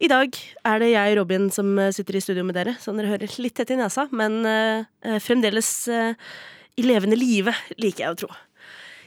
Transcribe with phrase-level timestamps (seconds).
[0.00, 3.34] I dag er det jeg, Robin, som sitter i studio med dere, som dere hører
[3.44, 6.14] litt tett i nesa, men uh, fremdeles uh,
[6.80, 8.30] i levende live, liker jeg å tro.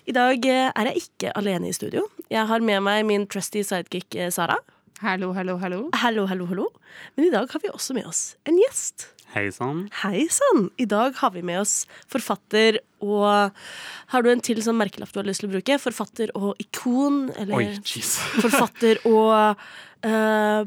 [0.05, 2.05] I dag uh, er jeg ikke alene i studio.
[2.29, 4.59] Jeg har med meg min trusty sidekick eh, Sara.
[5.03, 5.81] Hallo, hallo, hallo.
[5.97, 6.69] Hallo, hallo, hallo.
[7.15, 9.09] Men i dag har vi også med oss en gjest.
[9.33, 9.87] Hei sann.
[10.03, 10.67] Hei sann!
[10.77, 13.55] I dag har vi med oss forfatter og
[14.13, 15.79] Har du en til sånn merkelapp du har lyst til å bruke?
[15.81, 17.25] Forfatter og ikon?
[17.41, 18.13] Eller Oi, jeez.
[18.43, 19.33] forfatter og
[20.05, 20.61] uh,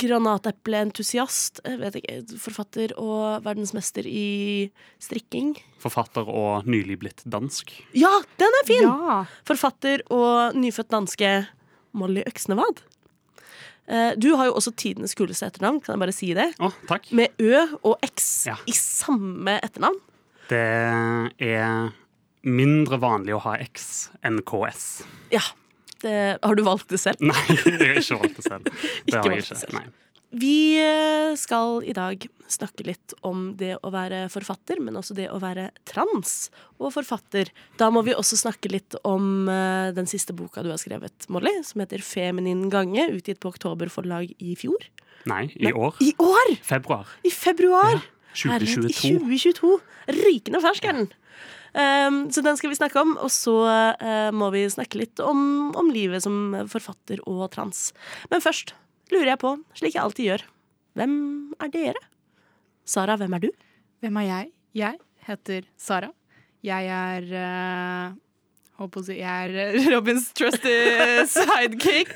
[0.00, 1.60] granatepleentusiast?
[1.64, 2.24] Jeg.
[2.40, 4.70] Forfatter og verdensmester i
[5.02, 5.54] strikking?
[5.82, 7.72] Forfatter og nylig blitt dansk.
[7.96, 8.86] Ja, den er fin!
[8.88, 9.20] Ja.
[9.48, 11.32] Forfatter og nyfødt danske
[11.94, 12.82] Molly Øksnevad.
[13.86, 16.48] Eh, du har jo også tidenes kuleste etternavn, kan jeg bare si det?
[16.64, 17.10] Oh, takk.
[17.12, 18.56] Med Ø og X Ja.
[18.66, 19.98] i samme etternavn.
[20.48, 20.62] Det
[21.40, 21.92] er
[22.44, 25.04] mindre vanlig å ha X enn KS.
[25.32, 25.40] Ja.
[26.04, 27.20] Det, har du valgt det selv?
[27.32, 28.72] Nei, jeg har ikke valgt det selv.
[29.08, 29.76] Det har jeg ikke.
[29.78, 29.86] Nei.
[30.34, 35.28] Vi eh, skal i dag snakke litt om det å være forfatter, men også det
[35.30, 36.48] å være trans
[36.80, 37.52] og forfatter.
[37.78, 41.54] Da må vi også snakke litt om eh, den siste boka du har skrevet, Molly,
[41.66, 44.88] som heter 'Feminin gange', utgitt på Oktober forlag i fjor.
[45.30, 46.02] Nei, i år.
[46.02, 46.56] I år!
[46.66, 47.94] Februar I februar!
[47.94, 48.02] Ja,
[48.34, 49.20] Herlighet, 2022.
[49.22, 49.76] 2022.
[50.18, 51.06] Rykende fersk er den.
[51.06, 51.23] Um,
[51.74, 53.56] så den skal vi snakke om, og så
[53.98, 57.88] eh, må vi snakke litt om, om livet som forfatter og trans.
[58.30, 58.76] Men først
[59.10, 60.44] lurer jeg på, slik jeg alltid gjør,
[60.94, 61.16] hvem
[61.62, 62.04] er dere?
[62.86, 63.50] Sara, hvem er du?
[64.04, 64.52] Hvem er jeg?
[64.78, 66.10] Jeg heter Sara.
[66.64, 68.14] Jeg er uh,
[68.80, 70.74] Håper å si Jeg er eh, Robins trusty
[71.30, 72.14] sidekick.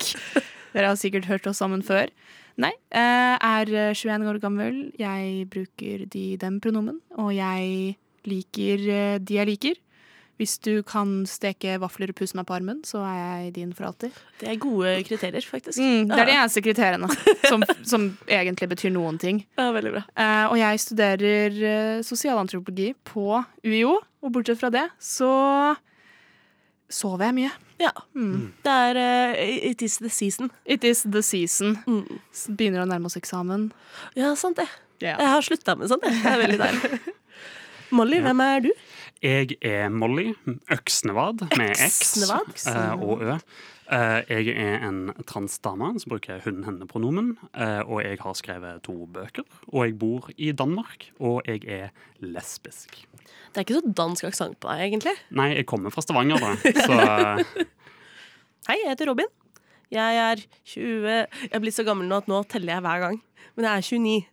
[0.73, 2.11] Dere har sikkert hørt oss sammen før.
[2.59, 2.73] Nei.
[2.91, 4.79] Jeg er eh, 21 år gammel.
[4.99, 6.99] Jeg bruker de-dem-pronomen.
[7.23, 7.95] Og jeg
[8.27, 9.79] liker eh, de jeg liker.
[10.39, 13.89] Hvis du kan steke vafler og pusse meg på armen, så er jeg din for
[13.89, 14.15] alltid.
[14.39, 15.81] Det er gode kriterier, faktisk.
[15.83, 17.09] Mm, det er de eneste kriteriene
[17.49, 19.43] som, som egentlig betyr noen ting.
[19.59, 20.05] Ja, veldig bra.
[20.15, 25.33] Eh, og jeg studerer eh, sosialantropologi på UiO, og bortsett fra det så
[26.89, 27.53] sover jeg mye.
[27.83, 27.93] Ja.
[28.15, 28.53] Mm.
[28.63, 30.51] Det er uh, It is the season.
[30.65, 31.77] It is the season.
[31.87, 32.19] Mm.
[32.55, 33.69] Begynner å nærme oss eksamen.
[34.19, 34.67] Ja, sant det.
[35.03, 35.19] Yeah.
[35.19, 36.07] Jeg har slutta med sånt.
[36.07, 36.19] jeg.
[36.23, 36.99] Det er veldig deilig.
[37.95, 38.71] Molly, hvem er du?
[39.25, 40.33] Jeg er Molly
[40.71, 42.53] Øksnevad med Øksnevad?
[42.69, 43.39] eh, og Ø.
[43.91, 47.31] Eh, Jeg er en transdame som bruker hun-henne-pronomen.
[47.57, 49.45] eh, Og jeg har skrevet to bøker.
[49.73, 51.09] Og jeg bor i Danmark.
[51.21, 51.89] Og jeg er
[52.21, 53.07] lesbisk.
[53.55, 55.17] Det er ikke så dansk aksent på deg, egentlig.
[55.31, 56.55] Nei, jeg kommer fra Stavanger, da.
[56.87, 57.65] Så
[58.69, 59.27] Hei, jeg heter Robin.
[59.91, 63.23] Jeg er 20 Jeg er blitt så gammel nå at nå teller jeg hver gang.
[63.57, 64.27] Men jeg er 29.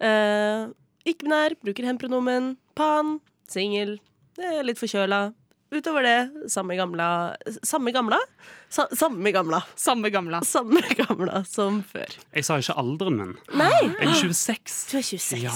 [0.00, 0.72] Uh,
[1.04, 2.54] Ikke-binær, bruker hen-pronomen.
[2.78, 3.18] Pan,
[3.50, 3.98] singel,
[4.64, 5.26] litt forkjøla.
[5.74, 7.06] Utover det, samme gamla
[7.66, 8.18] Samme gamla?
[8.70, 9.58] Sa, samme gamla.
[9.74, 10.38] Samme gamle.
[10.46, 12.14] Samme gamla som før.
[12.34, 13.32] jeg sa ikke alderen min.
[13.58, 13.72] Nei!
[13.82, 14.76] Jeg er 26.
[14.90, 15.42] Du er 26.
[15.42, 15.54] Ja,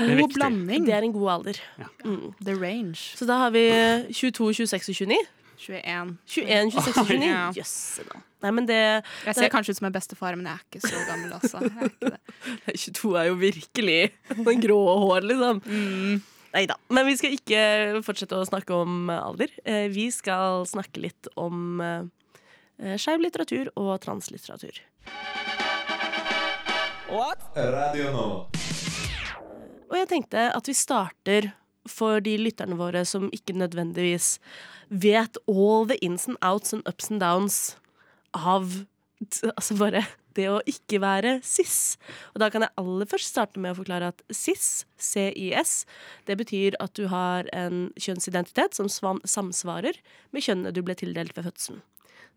[0.00, 0.86] det er God blanding.
[0.86, 1.60] Det er en god alder.
[2.04, 2.32] Mm.
[2.42, 3.14] The range.
[3.18, 3.64] Så da har vi
[4.10, 5.20] 22, 26 og 29.
[5.60, 6.16] 21.
[6.26, 7.28] 21, 26 og 29.
[7.28, 7.44] Ja.
[7.60, 8.20] Jøsse da.
[8.40, 11.00] Nei, men det Jeg ser kanskje ut som en bestefar, men jeg er ikke så
[11.04, 11.60] gammel, altså.
[11.60, 12.80] Jeg er ikke det.
[12.86, 13.98] 22 er jo virkelig
[14.40, 15.60] den grå hår, liksom.
[16.50, 16.78] Nei da.
[16.90, 17.60] Men vi skal ikke
[18.06, 19.52] fortsette å snakke om alder.
[19.62, 24.80] Eh, Vi skal snakke litt om eh, skeiv litteratur og translitteratur.
[27.10, 28.46] Radio Nova.
[29.90, 31.48] Og jeg tenkte at vi starter
[31.92, 34.38] for de lytterne våre som ikke nødvendigvis
[34.90, 37.60] vet all the ins and outs and ups and downs
[38.34, 38.82] av
[39.20, 40.06] altså bare
[40.38, 41.98] det å ikke være cis.
[42.34, 45.84] Og da kan jeg aller først starte med å forklare at cis, CIS,
[46.28, 49.98] det betyr at du har en kjønnsidentitet som samsvarer
[50.30, 51.82] med kjønnet du ble tildelt ved fødselen.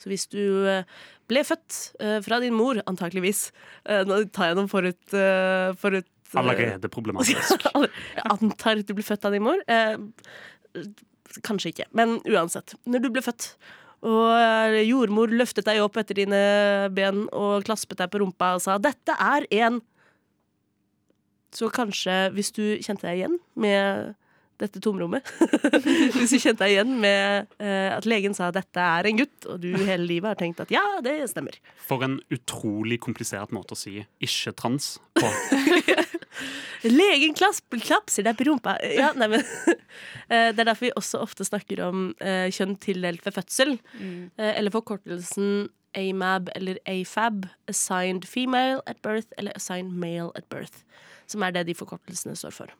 [0.01, 0.88] Så hvis du eh,
[1.29, 3.45] ble født eh, fra din mor, antakeligvis
[3.85, 5.15] eh, Nå tar jeg noen forut,
[5.79, 6.09] forut
[6.39, 7.56] Allerede problematisk.
[8.18, 9.62] jeg antar at du ble født av din mor.
[9.68, 9.95] Eh,
[11.45, 12.75] kanskje ikke, men uansett.
[12.89, 13.53] Når du ble født,
[14.03, 16.44] og eh, jordmor løftet deg opp etter dine
[16.95, 19.81] ben og klaspet deg på rumpa og sa 'dette er en'
[21.53, 24.15] Så kanskje, hvis du kjente deg igjen med
[24.61, 25.27] dette tomrommet.
[26.15, 29.47] Hvis du kjente deg igjen med eh, at legen sa at dette er en gutt,
[29.50, 31.57] og du hele livet har tenkt at ja, det stemmer.
[31.81, 35.29] For en utrolig komplisert måte å si 'ikke trans' på.
[36.83, 38.75] Legen klaps, klapser deg på rumpa.
[38.83, 39.45] Ja, nei, men,
[40.33, 43.77] eh, det er derfor vi også ofte snakker om eh, kjønn tildelt ved fødsel.
[44.01, 50.83] Eh, eller forkortelsen AMAB eller AFAB, assigned female at birth eller assigned male at birth.
[51.27, 52.73] Som er det de forkortelsene står for.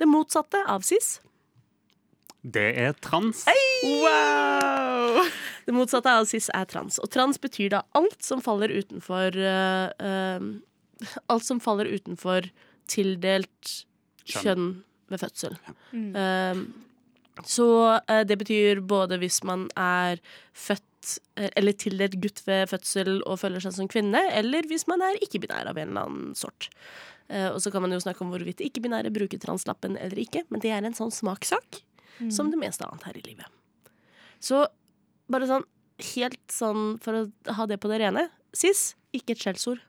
[0.00, 1.18] Det motsatte av cis.
[2.44, 3.44] Det er trans.
[3.84, 5.24] Wow!
[5.64, 6.98] Det motsatte av cis er trans.
[7.00, 12.46] Og trans betyr da alt som faller utenfor uh, uh, Alt som faller utenfor
[12.90, 13.72] tildelt
[14.24, 14.44] Kjønn.
[14.44, 14.68] kjønn
[15.12, 15.56] ved fødsel.
[15.92, 16.60] Eh,
[17.44, 17.68] så
[18.08, 20.22] eh, det betyr både hvis man er
[20.54, 20.86] født
[21.38, 25.20] eh, eller tildelt gutt ved fødsel og føler seg som kvinne, eller hvis man er
[25.24, 26.70] ikke-binær av en eller annen sort.
[27.28, 30.64] Eh, og så kan man jo snakke om hvorvidt ikke-binære bruker translappen eller ikke, men
[30.64, 31.82] det er en sånn smakssak
[32.30, 33.48] som det meste annet her i livet.
[34.38, 34.60] Så
[35.32, 35.64] bare sånn
[36.14, 39.80] helt sånn for å ha det på det rene Sis, ikke et skjellsord.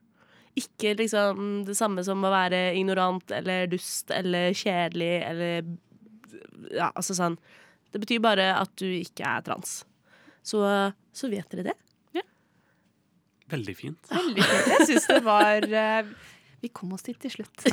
[0.58, 5.68] Ikke liksom det samme som å være ignorant eller dust eller kjedelig eller
[6.74, 7.36] Ja, altså sånn.
[7.94, 9.84] Det betyr bare at du ikke er trans.
[10.42, 10.64] Så,
[11.16, 11.76] så vet dere det.
[13.52, 14.08] Veldig fint.
[14.12, 14.70] Veldig fint.
[14.74, 16.08] Jeg syns det var eh,
[16.64, 17.66] Vi kom oss dit til slutt.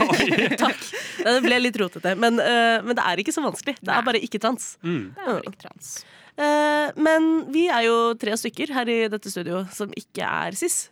[0.62, 0.84] Takk.
[1.18, 3.74] Det ble litt rotete, men, uh, men det er ikke så vanskelig.
[3.82, 4.76] Det er bare ikke trans.
[4.86, 5.08] Mm.
[5.16, 5.94] Det er bare ikke trans.
[6.36, 10.84] Uh, men vi er jo tre stykker her i dette studio som ikke er cis.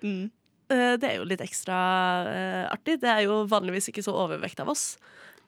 [0.00, 0.30] Mm.
[0.72, 1.76] Uh, Det er jo litt ekstra
[2.72, 2.96] artig.
[3.02, 4.94] Det er jo vanligvis ikke så overvekt av oss.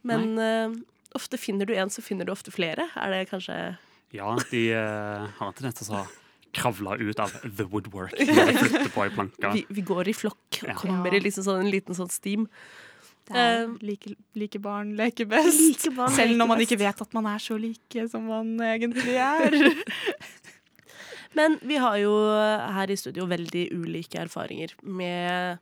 [0.04, 0.74] Men eh,
[1.16, 2.90] ofte finner du en, så finner du ofte flere.
[3.00, 3.56] Er det kanskje
[4.14, 6.04] Ja, de uh, har en tendens til å
[6.54, 9.52] kravle ut av the woodwork når de flytter på ei planke.
[9.56, 10.76] vi, vi går i flokk og Ja.
[10.78, 12.46] kommer i liksom sånn, en liten sånn steam.
[13.32, 15.58] Er Eh, like, like barn leker best.
[15.86, 16.70] Like barn Selv leker når man best.
[16.70, 19.56] ikke vet at man er så like som man egentlig er.
[21.34, 22.12] Men vi har jo
[22.76, 25.58] her i studio veldig ulike erfaringer med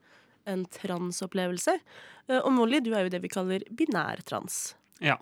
[0.51, 1.79] en transopplevelse.
[2.29, 4.75] Eh, Og Molly, du er jo det vi kaller binærtrans.
[5.01, 5.17] Ja.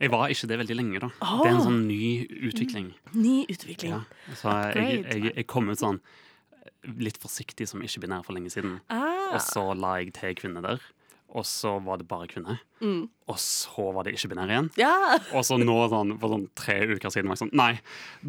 [0.00, 1.10] Jeg var ikke det veldig lenge, da.
[1.20, 1.42] Oh.
[1.42, 2.04] Det er en sånn ny
[2.48, 2.90] utvikling.
[3.12, 3.98] Ny utvikling.
[3.98, 4.34] Ja.
[4.38, 6.00] Så jeg, jeg, jeg kom ut sånn
[7.00, 8.78] litt forsiktig som ikke-binær for lenge siden.
[8.88, 9.34] Ah.
[9.34, 10.80] Og så la jeg til kvinne der.
[11.30, 12.56] Og så var det bare kvinne.
[12.82, 13.04] Mm.
[13.30, 14.70] Og så var det ikke-binær igjen.
[14.80, 15.18] Ja!
[15.36, 17.70] Og så nå, sånn, for sånn tre uker siden, var jeg sånn Nei,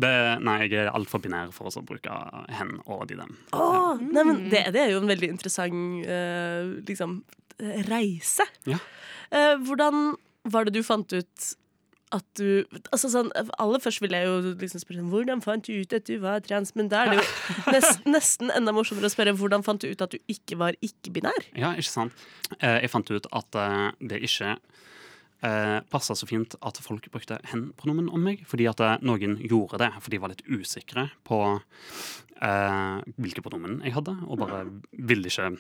[0.04, 0.12] det,
[0.46, 2.18] nei jeg er altfor binær for å bruke
[2.54, 3.34] hen og de dem.
[3.58, 7.22] Åh, nei, men det, det er jo en veldig interessant uh, liksom,
[7.58, 8.46] eh, reise.
[8.70, 8.78] Ja.
[9.34, 10.12] Uh, hvordan
[10.52, 11.50] var det du fant ut
[12.16, 13.32] at du altså sånn,
[13.62, 16.44] Aller først vil jeg jo liksom spørre sånn, hvordan fant du ut at du var
[16.46, 17.26] trans, men da er det jo
[17.76, 21.50] nest, nesten enda morsommere å spørre hvordan fant du ut at du ikke var ikke-binær?
[21.56, 22.26] Ja, ikke sant?
[22.60, 24.56] Eh, jeg fant ut at eh, det ikke
[25.42, 29.82] eh, passa så fint at folk brukte hen-pronomen om meg, fordi at eh, noen gjorde
[29.84, 34.66] det, for de var litt usikre på eh, hvilke pronomen jeg hadde, og bare
[34.98, 35.52] ville ikke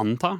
[0.00, 0.30] anta.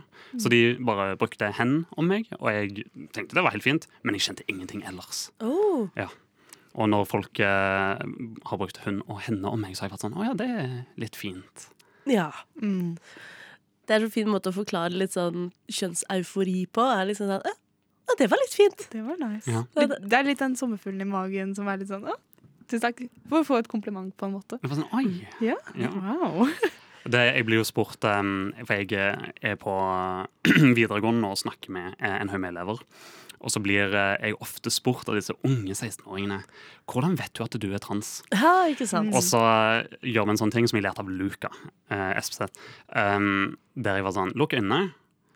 [0.40, 2.86] Så de bare brukte hen om meg, og jeg
[3.16, 5.30] tenkte det var helt fint, men jeg kjente ingenting ellers.
[5.40, 5.88] Oh.
[6.76, 8.02] Og når folk eh,
[8.50, 10.48] har brukt hun og henne om meg, så har jeg vært sånn Å ja, det
[10.52, 11.68] er litt fint.
[12.10, 12.28] Ja.
[12.60, 12.98] Mm.
[13.86, 16.84] Det er en fin måte å forklare litt sånn kjønnseufori på.
[16.84, 18.86] Er liksom sånn, ja, det var litt fint.
[18.92, 19.48] Det var nice.
[19.50, 19.64] Ja.
[19.74, 22.16] Det er litt den sommerfuglen i magen som er litt sånn Å,
[22.68, 23.04] tusen takk.
[23.30, 24.60] For å få et kompliment, på en måte.
[24.66, 25.22] Sånn, Oi!
[25.44, 25.92] Ja, Ja.
[25.96, 26.44] wow.
[27.06, 29.74] Det, jeg blir jo spurt, um, for jeg er på
[30.78, 32.82] videregående og snakker med eh, en haug med elever.
[33.44, 36.40] Og så blir eh, jeg ofte spurt av disse unge 16-åringene
[36.90, 38.20] hvordan vet du at du er trans.
[38.34, 39.12] Ja, ikke sant?
[39.14, 41.52] Og så eh, gjør vi en sånn ting som jeg lærte av Luca
[41.92, 42.56] eh, Espeseth.
[42.90, 44.90] Um, der jeg var sånn Lukk øynene,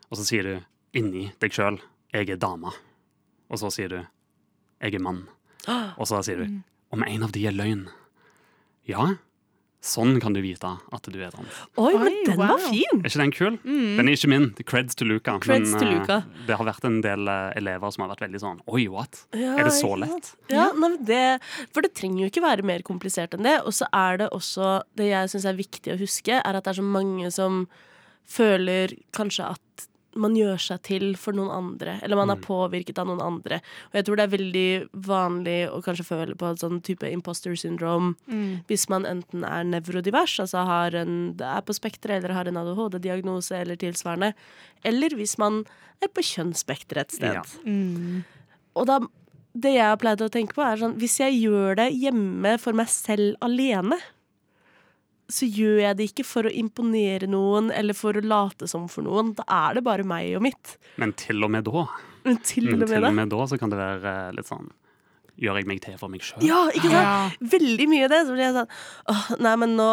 [0.08, 0.54] og så sier du
[0.96, 1.78] inni deg sjøl
[2.10, 2.72] 'jeg er dame'.
[3.50, 5.28] Og så sier du 'jeg er mann'.
[5.68, 7.86] Og så sier du 'om en av de er løgn'.
[8.88, 9.14] Ja,
[9.80, 11.60] sånn kan du vite at du er trans.
[11.80, 13.00] Oi, men Oi, den var fin!
[13.00, 13.58] Er ikke den kul?
[13.64, 14.48] Den er ikke min.
[14.68, 15.38] Creds til Luca.
[15.40, 16.18] Creds men, eh, Luca.
[16.46, 19.22] det har vært en del uh, elever som har vært veldig sånn Oi, what?
[19.32, 20.34] Ja, er det så lett?
[20.52, 21.22] Ja, nei, det,
[21.72, 23.56] for det trenger jo ikke være mer komplisert enn det.
[23.64, 26.74] Og så er det også Det jeg syns er viktig å huske, er at det
[26.74, 27.64] er så mange som
[28.30, 33.06] føler kanskje at man gjør seg til for noen andre, eller man er påvirket av
[33.10, 33.60] noen andre.
[33.90, 34.70] Og jeg tror det er veldig
[35.06, 38.16] vanlig å kanskje føle på et sånn type imposter syndrome
[38.70, 43.62] hvis man enten er nevrodivers, altså har en, er på spekteret, eller har en ADHD-diagnose
[43.62, 44.32] eller tilsvarende,
[44.86, 45.62] eller hvis man
[46.02, 47.38] er på kjønnsspekteret et sted.
[47.38, 47.44] Ja.
[47.64, 48.22] Mm.
[48.78, 49.00] Og da,
[49.52, 52.76] det jeg har pleid å tenke på, er sånn Hvis jeg gjør det hjemme for
[52.76, 53.98] meg selv alene,
[55.32, 59.06] så gjør jeg det ikke for å imponere noen eller for å late som for
[59.06, 59.32] noen.
[59.38, 60.76] Da er det bare meg og mitt.
[61.00, 61.86] Men til og med da,
[62.26, 64.70] Men til og med, til og med da så kan det være eh, litt sånn
[65.40, 66.42] Gjør jeg meg til for meg sjøl?
[66.44, 66.98] Ja, ikke sant?
[67.00, 67.50] Ja.
[67.54, 68.18] Veldig mye av det.
[68.28, 68.74] Så blir jeg sånn
[69.08, 69.86] Åh, nei, men nå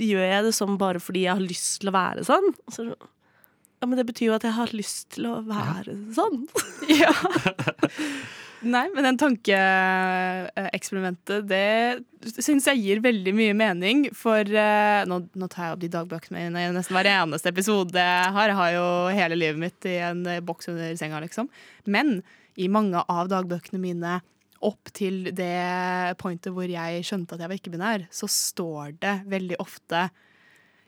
[0.00, 2.48] gjør jeg det sånn bare fordi jeg har lyst til å være sånn.
[2.72, 6.46] Så, ja, men det betyr jo at jeg har lyst til å være sånn.
[6.88, 7.12] Ja.
[8.62, 11.98] Nei, men den tankeeksperimentet, det
[12.38, 14.14] syns jeg gir veldig mye mening.
[14.14, 17.98] For uh, nå, nå tar jeg opp de dagbøkene mine i nesten hver eneste episode
[17.98, 18.48] har.
[18.52, 21.46] Jeg har jo hele livet mitt i en eh, boks under senga, liksom.
[21.90, 22.22] Men
[22.60, 24.12] i mange av dagbøkene mine
[24.62, 29.56] opp til det pointet hvor jeg skjønte at jeg var ikke-binær, så står det veldig
[29.62, 30.00] ofte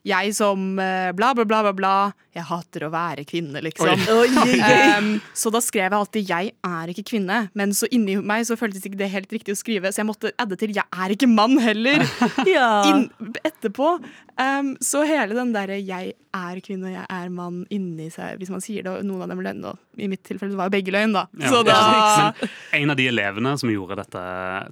[0.04, 1.94] jeg som eh, bla, bla, bla, bla, bla.
[2.34, 3.88] Jeg hater å være kvinne, liksom.
[3.88, 4.56] Oi, oi, oi.
[4.98, 5.08] Um,
[5.40, 8.84] så da skrev jeg alltid 'jeg er ikke kvinne', men så inni meg så føltes
[8.84, 11.56] ikke det helt riktig å skrive, så jeg måtte adde til 'jeg er ikke mann'
[11.62, 12.04] heller
[12.56, 12.82] Ja.
[12.90, 13.08] In
[13.44, 13.96] etterpå.
[14.36, 18.60] Um, så hele den derre 'jeg er kvinne, jeg er mann' inni seg, hvis man
[18.60, 20.76] sier det, og noen av dem er løgn, og i mitt tilfelle det var jo
[20.76, 21.26] begge løgn, da.
[21.38, 22.32] Ja, så da Ja,
[22.74, 24.20] Men en av de elevene som gjorde dette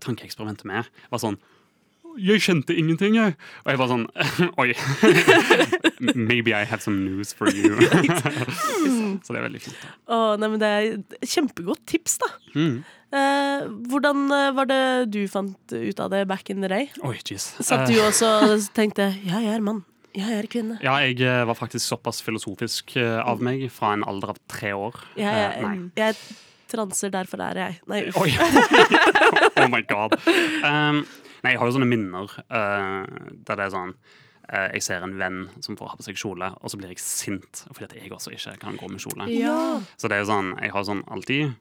[0.02, 1.38] tankeeksperimentet med, var sånn
[2.18, 3.36] jeg kjente ingenting, jeg.
[3.64, 4.06] Og jeg var sånn
[4.62, 4.72] Oi.
[6.14, 7.76] Maybe I have some news for you.
[9.22, 9.84] Så det er veldig fint.
[10.10, 12.28] Å, nei, men det er kjempegodt tips, da.
[12.58, 12.82] Mm.
[13.12, 14.80] Eh, hvordan eh, var det
[15.14, 16.88] du fant ut av det back in the day?
[17.06, 17.50] Oi, jeez.
[17.62, 20.78] Satt du Eh, også og tenkte 'jeg er mann', Ja, 'jeg er kvinne'?
[20.82, 24.94] ja, jeg eh, var faktisk såpass filosofisk av meg fra en alder av tre år.
[25.16, 26.16] Jeg, Eh, jeg, jeg
[26.68, 27.80] transer, derfor er jeg.
[27.86, 28.16] Nei, uff.
[29.60, 30.16] Oh my god.
[30.64, 31.06] Um,
[31.42, 33.02] nei, jeg har jo sånne minner uh,
[33.46, 36.52] der det er sånn uh, Jeg ser en venn som får ha på seg kjole,
[36.60, 39.28] og så blir jeg sint fordi at jeg også ikke kan gå med kjole.
[39.32, 39.80] Ja.
[39.96, 41.52] Så det er jo sånn, jeg har sånn alltid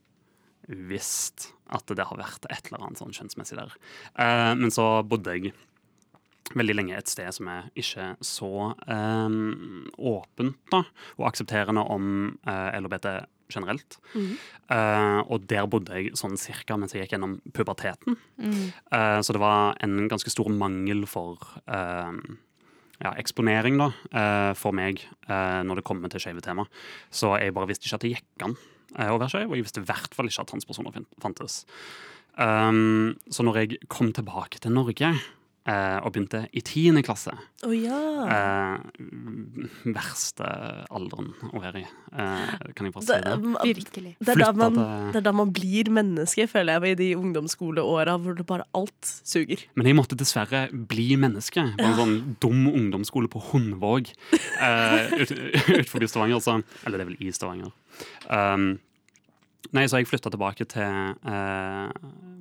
[0.72, 3.76] visst at det har vært et eller annet sånn kjønnsmessig der.
[4.16, 5.54] Uh, men så bodde jeg
[6.58, 10.84] veldig lenge et sted som er ikke så um, åpent da,
[11.18, 12.08] og aksepterende om
[12.48, 13.08] uh, LHBT
[13.54, 13.98] generelt.
[14.72, 18.18] Eh, og der bodde jeg sånn cirka mens jeg gikk gjennom puberteten.
[18.42, 22.12] Eh, så det var en ganske stor mangel for uh,
[23.02, 23.88] ja, eksponering da,
[24.54, 26.68] for meg når det kommer til skeive tema.
[27.10, 28.54] Så jeg bare visste ikke at det gikk an
[29.10, 31.64] å være skeiv, og jeg visste i hvert fall ikke at transpersoner fantes.
[32.38, 35.10] Um, så når jeg kom tilbake til Norge
[35.68, 37.30] og begynte i tiende klasse
[37.62, 37.94] Oh, ja.
[38.26, 39.06] eh,
[39.94, 40.48] Verste
[40.90, 41.86] alderen å være i,
[42.18, 43.76] eh, kan jeg bare si Det, det.
[43.78, 44.14] Virkelig.
[44.18, 44.80] det, er da man,
[45.14, 49.12] det er da man blir menneske, føler jeg, i de ungdomsskoleåra hvor det bare alt
[49.22, 49.68] suger.
[49.78, 55.36] Men jeg måtte dessverre bli menneske på en sånn dum ungdomsskole på Hundvåg eh, ut,
[55.94, 56.42] ut Stavanger.
[56.42, 57.70] Så, eller det er vel i Stavanger.
[58.34, 58.72] Um,
[59.78, 61.90] nei, så jeg flytta tilbake til eh,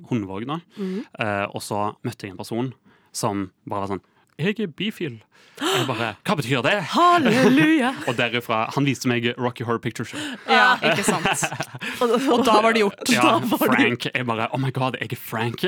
[0.09, 0.57] Hundvåg, da.
[0.81, 2.73] Eh, og så møtte jeg en person
[3.15, 4.01] som bare var sånn
[4.41, 5.19] Jeg er bifil.
[5.61, 6.73] Jeg bare Hva betyr det?
[6.93, 7.91] Halleluja!
[8.09, 10.21] Og derifra Han viste meg Rocky Horror Picture Show.
[10.49, 11.43] Ja, ikke sant.
[12.01, 13.03] og, Og da var det gjort.
[13.13, 14.07] Ja, Frank.
[14.09, 15.65] Jeg bare Oh my god, jeg er Frank.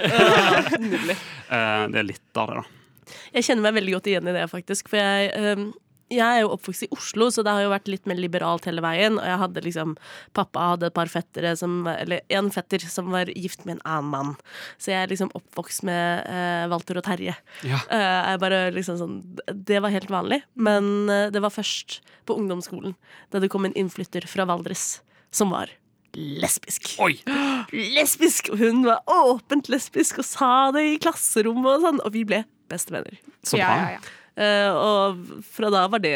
[0.80, 1.18] Nydelig.
[1.54, 3.18] Eh, det er litt av det, da.
[3.36, 4.88] Jeg kjenner meg veldig godt igjen i det, faktisk.
[4.90, 5.68] For jeg, øhm,
[6.14, 8.84] jeg er jo oppvokst i Oslo, så det har jo vært litt mer liberalt hele
[8.86, 9.18] veien.
[9.20, 9.96] Og jeg hadde liksom
[10.38, 14.12] Pappa hadde et par fettere som Eller en fetter som var gift med en annen
[14.14, 14.34] mann.
[14.78, 17.36] Så jeg er liksom oppvokst med uh, Walter og Terje.
[17.68, 17.82] Ja.
[17.92, 19.20] Uh, jeg bare liksom sånn
[19.52, 20.44] Det var helt vanlig.
[20.56, 22.96] Men uh, det var først på ungdomsskolen
[23.34, 25.02] da det kom en innflytter fra Valdres
[25.34, 25.72] som var
[26.14, 26.94] lesbisk.
[27.04, 27.18] Oi!
[27.98, 28.52] Lesbisk!
[28.54, 32.04] Og hun var åpent lesbisk og sa det i klasserommet og sånn.
[32.06, 33.18] Og vi ble bestevenner.
[33.42, 33.64] Så bra.
[33.64, 34.20] Ja, ja, ja.
[34.34, 36.16] Eh, og fra da var det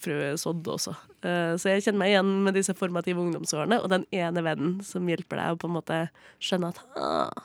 [0.00, 0.94] frøet sådd også.
[1.20, 5.04] Eh, så jeg kjenner meg igjen med disse formative ungdomsårene og den ene vennen som
[5.10, 5.98] hjelper deg å på en måte
[6.42, 7.44] skjønne at ah,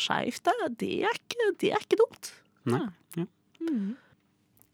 [0.00, 2.32] skeivt, det, det, er ikke- det er ikke dumt.
[2.72, 2.86] Nei.
[3.20, 3.26] Ja.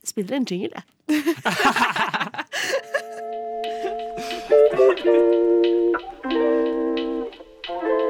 [0.07, 0.87] Spiller en jingle, jeg.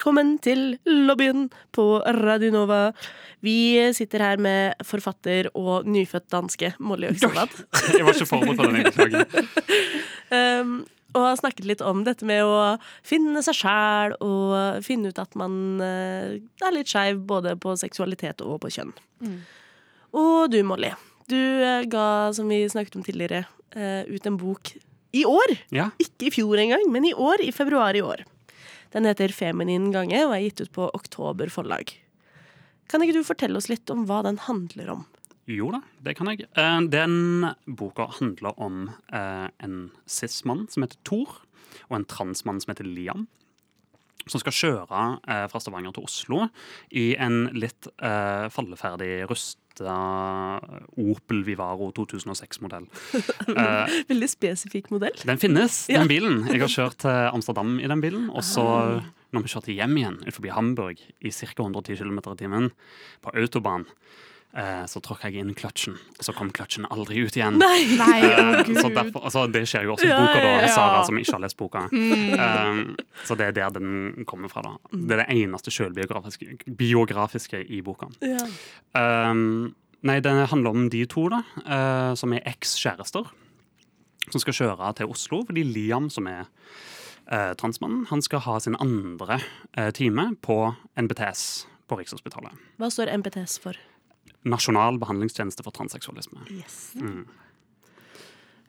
[0.00, 2.94] Velkommen til lobbyen på Radio Nova.
[3.44, 7.52] Vi sitter her med forfatter og nyfødt danske Molly Øksenvad.
[7.98, 9.28] Jeg var ikke forberedt på den beklager.
[10.30, 15.18] Um, og har snakket litt om dette med å finne seg sjæl og finne ut
[15.18, 18.94] at man eh, er litt skeiv både på seksualitet og på kjønn.
[20.14, 20.94] Og du, Molly.
[21.26, 23.42] Du eh, ga, som vi snakket om tidligere,
[23.74, 24.70] eh, ut en bok
[25.10, 25.58] i år.
[25.74, 25.90] Ja.
[25.98, 27.42] Ikke i fjor engang, men i år.
[27.42, 28.22] I februar i år.
[28.90, 31.94] Den heter 'Feminin gange' og er gitt ut på Oktober forlag.
[32.90, 35.04] Kan ikke du fortelle oss litt om hva den handler om?
[35.50, 36.46] Jo da, det kan jeg.
[36.58, 41.42] Eh, Den boka handler om eh, en cis-mann som heter Thor,
[41.88, 43.28] og en transmann som heter Liam.
[44.26, 46.48] Som skal kjøre eh, fra Stavanger til Oslo
[46.90, 49.28] i en litt falleferdig falleferdig
[49.80, 50.60] rusta
[50.96, 52.86] Opel Vivaro 2006-modell.
[53.50, 55.16] Eh, Veldig spesifikk modell.
[55.26, 55.98] den finnes, Ja.
[56.00, 56.46] den bilen.
[56.48, 58.28] Jeg har kjørt til Amsterdam i den bilen.
[58.30, 61.46] Og så, når vi kjørte hjem igjen utenfor Hamburg i ca.
[61.56, 62.70] 110 km i timen
[63.22, 63.86] på autobahn,
[64.56, 67.58] eh, så tråkka jeg inn kløtsjen, og så kom kløtsjen aldri ut igjen.
[67.60, 67.96] Nei!
[67.98, 68.78] Nei, Eh, gud.
[68.80, 70.70] så derfor, altså, det skjer jo også i boka, da, ja.
[70.74, 71.84] Sara, som ikke har lest boka.
[71.92, 72.80] Eh,
[73.28, 74.62] så det er der den kommer fra.
[74.62, 75.70] da Det er det eneste
[76.76, 78.08] biografiske i boka.
[78.22, 78.44] Ja.
[79.30, 83.28] Um, nei, det handler om de to, da, uh, som er eks-kjærester.
[84.30, 86.44] Som skal kjøre til Oslo, fordi Liam, som er
[87.32, 89.40] uh, transmannen, han skal ha sin andre
[89.76, 92.54] eh, time på NBTS på Rikshospitalet.
[92.78, 93.78] Hva står NBTS for?
[94.48, 96.42] Nasjonal behandlingstjeneste for transseksualisme.
[96.54, 96.94] Yes.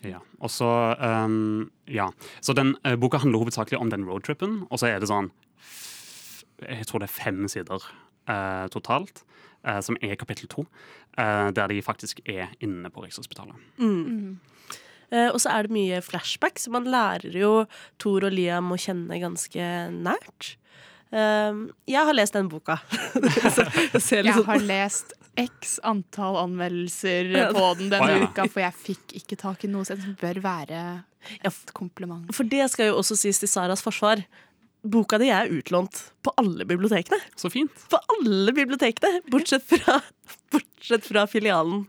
[0.01, 2.09] Ja, og så, um, ja.
[2.41, 5.29] så den uh, boka handler hovedsakelig om den roadtrippen, og så er det sånn
[6.65, 7.85] Jeg tror det er fem sider
[8.29, 9.21] uh, totalt,
[9.67, 10.65] uh, som er kapittel to,
[11.17, 13.57] der de faktisk er inne på Rikshospitalet.
[15.11, 17.51] Eh, og så er det mye flashback, så man lærer jo
[18.01, 20.55] Thor og Liam å kjenne ganske nært.
[21.11, 22.79] Eh, jeg har lest den boka.
[23.15, 23.51] jeg
[23.93, 28.29] Jeg sånn har lest x antall anmeldelser på den denne denne ja.
[28.29, 30.81] uka, for jeg fikk ikke tak i noe som bør være
[31.39, 32.31] et kompliment.
[32.35, 34.23] For det skal jo også sies til Saras forsvar.
[34.81, 37.19] Boka di er utlånt på alle bibliotekene.
[37.37, 37.83] Så fint.
[37.91, 39.99] På alle bibliotekene, bortsett fra,
[40.53, 41.85] bortsett fra filialen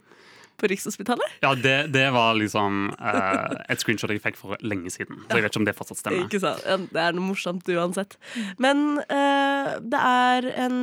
[0.62, 1.38] på Rikshospitalet.
[1.45, 5.47] Ja, det, det var liksom eh, et screenshot jeg fikk for lenge siden, så jeg
[5.47, 6.28] vet ikke om det fortsatt stemmer.
[6.28, 6.88] Ikke sant?
[6.92, 8.16] Det er noe morsomt uansett.
[8.62, 10.81] Men eh, det er en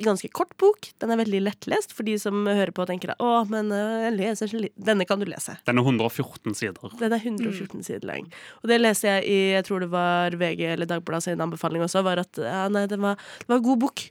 [0.00, 0.88] ganske kort bok.
[1.02, 4.16] Den er veldig lettlest for de som hører på og tenker å, men eh, jeg
[4.16, 5.58] leser så li-» Denne kan du lese.
[5.68, 6.96] Den er 114 sider.
[7.00, 8.30] Den er 114 sider lang.
[8.62, 12.04] Og det leste jeg i jeg tror det var VG eller Dagbladet sin anbefaling også,
[12.06, 14.06] var at ja, nei, det var, det var en god bok.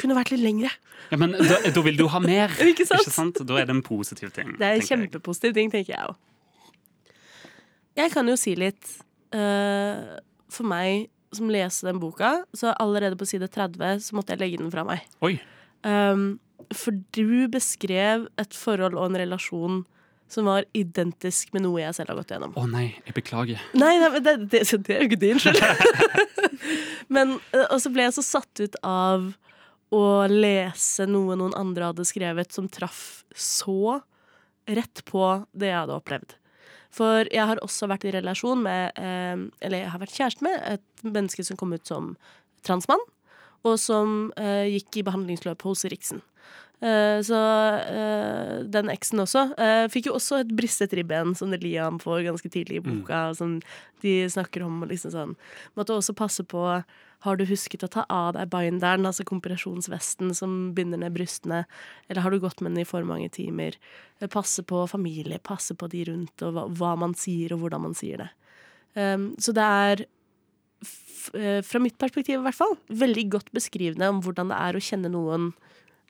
[0.00, 0.70] Kunne vært litt lengre.
[1.10, 3.40] Ja, Men da, da vil du ha mer, Ikke sant?
[3.44, 4.54] Da er det en positiv ting.
[4.58, 6.18] Det er en kjempepositiv ting, tenker jeg òg.
[7.98, 8.98] Jeg kan jo si litt
[9.30, 10.18] Uh,
[10.50, 14.58] For meg som leser den boka, så allerede på side 30 så måtte jeg legge
[14.58, 15.04] den fra meg.
[15.22, 15.36] Oi.
[15.86, 16.40] Um,
[16.74, 19.76] for du beskrev et forhold og en relasjon
[20.30, 22.56] som var identisk med noe jeg selv har gått gjennom.
[22.58, 23.62] Å nei, jeg beklager.
[23.78, 25.62] Nei, nei det, det, det er jo ikke din skyld.
[27.14, 29.30] Men eh, Og så ble jeg så satt ut av
[29.94, 34.00] å lese noe noen andre hadde skrevet som traff så
[34.70, 36.36] rett på det jeg hadde opplevd.
[36.94, 40.56] For jeg har også vært i relasjon med eh, Eller jeg har vært kjæreste med
[40.72, 42.16] et menneske som kom ut som
[42.66, 43.02] transmann,
[43.66, 46.22] og som eh, gikk i behandlingsløp hos Riksen.
[46.80, 47.38] Eh, så
[47.76, 52.24] eh, den eksen også eh, fikk jo også et bristet ribben, som det Liam får
[52.24, 53.30] ganske tidlig i boka.
[53.36, 53.58] Som
[54.00, 55.34] de snakker om liksom sånn
[55.76, 56.64] Måtte også passe på
[57.24, 61.64] Har du husket å ta av deg binderen, altså kompresjonsvesten som binder ned brystene,
[62.08, 63.76] eller har du gått med den i for mange timer?
[64.20, 67.84] Eh, Passe på familie, passe på de rundt, og hva, hva man sier, og hvordan
[67.88, 68.30] man sier det.
[68.96, 70.04] Um, så det er
[70.82, 74.78] f eh, fra mitt perspektiv i hvert fall, veldig godt beskrivende om hvordan det er
[74.78, 75.50] å kjenne noen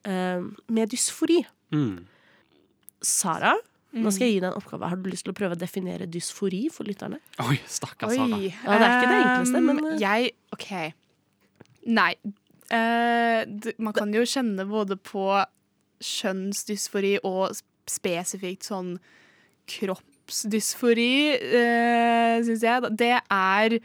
[0.07, 1.43] eh, med dysfori.
[1.75, 2.07] Mm.
[3.03, 3.57] Sara,
[3.91, 4.89] nå skal jeg gi deg en oppgave.
[4.93, 7.19] Har du lyst til å prøve å definere dysfori for lytterne?
[7.43, 8.39] Oi, stakkars Sara.
[8.39, 10.69] Ja, det er ikke det enkleste, Um, men, um, Jeg OK.
[11.87, 12.13] Nei.
[12.71, 15.27] Eh, man kan jo kjenne både på
[16.01, 17.57] kjønnsdysfori og
[17.91, 18.95] spesifikt sånn
[19.71, 22.93] kroppsdysfori, uh, syns jeg.
[22.99, 23.77] Det er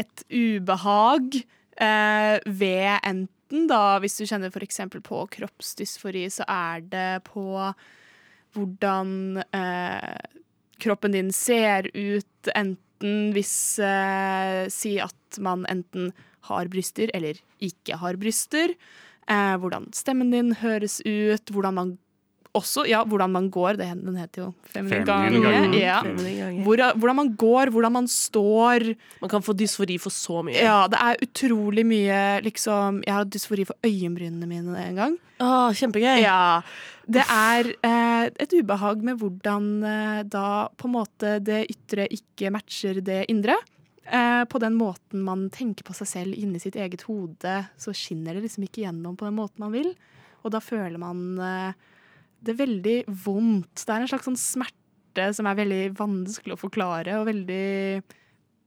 [0.00, 1.40] et ubehag
[1.80, 4.82] eh, ved enten da, hvis du kjenner f.eks.
[5.02, 7.46] på kroppsdysfori, så er det på
[8.54, 10.20] hvordan eh,
[10.82, 16.10] kroppen din ser ut, enten hvis eh, Si at man enten
[16.50, 18.76] har bryster eller ikke har bryster.
[19.30, 21.98] Eh, hvordan stemmen din høres ut, hvordan man
[22.56, 23.78] også, ja, hvordan man går.
[23.78, 25.40] Det, den heter jo Feminin gange.
[25.44, 25.78] gange.
[25.78, 26.00] Ja.
[26.64, 28.90] Hvordan man går, hvordan man står.
[29.22, 30.58] Man kan få dysfori for så mye.
[30.58, 35.18] Ja, det er utrolig mye liksom Jeg har dysfori for øyenbrynene mine en gang.
[35.40, 36.20] Åh, kjempegøy.
[36.20, 36.60] Ja.
[37.10, 42.52] Det er eh, et ubehag med hvordan eh, da på en måte det ytre ikke
[42.54, 43.56] matcher det indre.
[44.10, 48.34] Eh, på den måten man tenker på seg selv inni sitt eget hode, så skinner
[48.34, 49.92] det liksom ikke gjennom på den måten man vil.
[50.42, 51.78] Og da føler man eh,
[52.42, 53.84] det veldig vondt.
[53.84, 58.02] Det er en slags sånn smerte som er veldig vanskelig å forklare, og veldig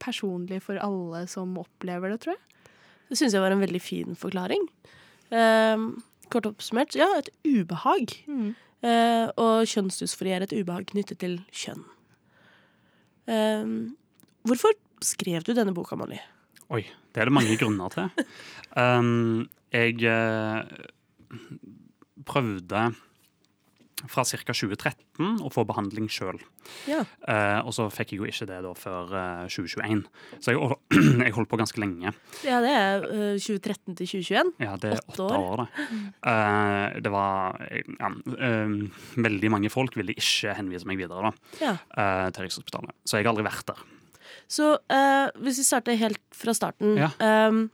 [0.04, 2.68] personlig for alle som opplever det, tror jeg.
[3.10, 4.64] Det syns jeg var en veldig fin forklaring.
[5.34, 5.88] Eh,
[6.32, 8.16] kort oppsummert, ja, et ubehag.
[8.84, 11.84] Eh, og kjønnsdysfori er et ubehag knyttet til kjønn.
[13.32, 13.68] Eh,
[14.48, 16.20] hvorfor skrev du denne boka, Molly?
[16.74, 18.10] Oi, det er det mange grunner til.
[18.74, 20.63] Um, jeg eh,
[22.26, 22.80] prøvde
[24.10, 24.39] fra ca.
[24.50, 26.39] 2013 å få behandling sjøl.
[26.89, 27.04] Ja.
[27.62, 30.02] og så fikk jeg jo ikke det da før uh, 2021.
[30.44, 30.78] Så jeg,
[31.28, 32.12] jeg holdt på ganske lenge.
[32.44, 34.52] Ja, det er uh, 2013 til 2021.
[34.66, 35.38] Ja, det er Åtte år.
[35.38, 35.88] år, det.
[36.34, 38.10] Eh, det var ja,
[38.50, 38.76] eh,
[39.22, 41.74] Veldig mange folk ville ikke henvise meg videre da, Ja.
[41.94, 42.96] eh, til Rikshospitalet.
[43.06, 43.82] Så jeg har aldri vært der.
[44.48, 47.12] Så uh, hvis vi starter helt fra starten Ja.
[47.50, 47.70] um,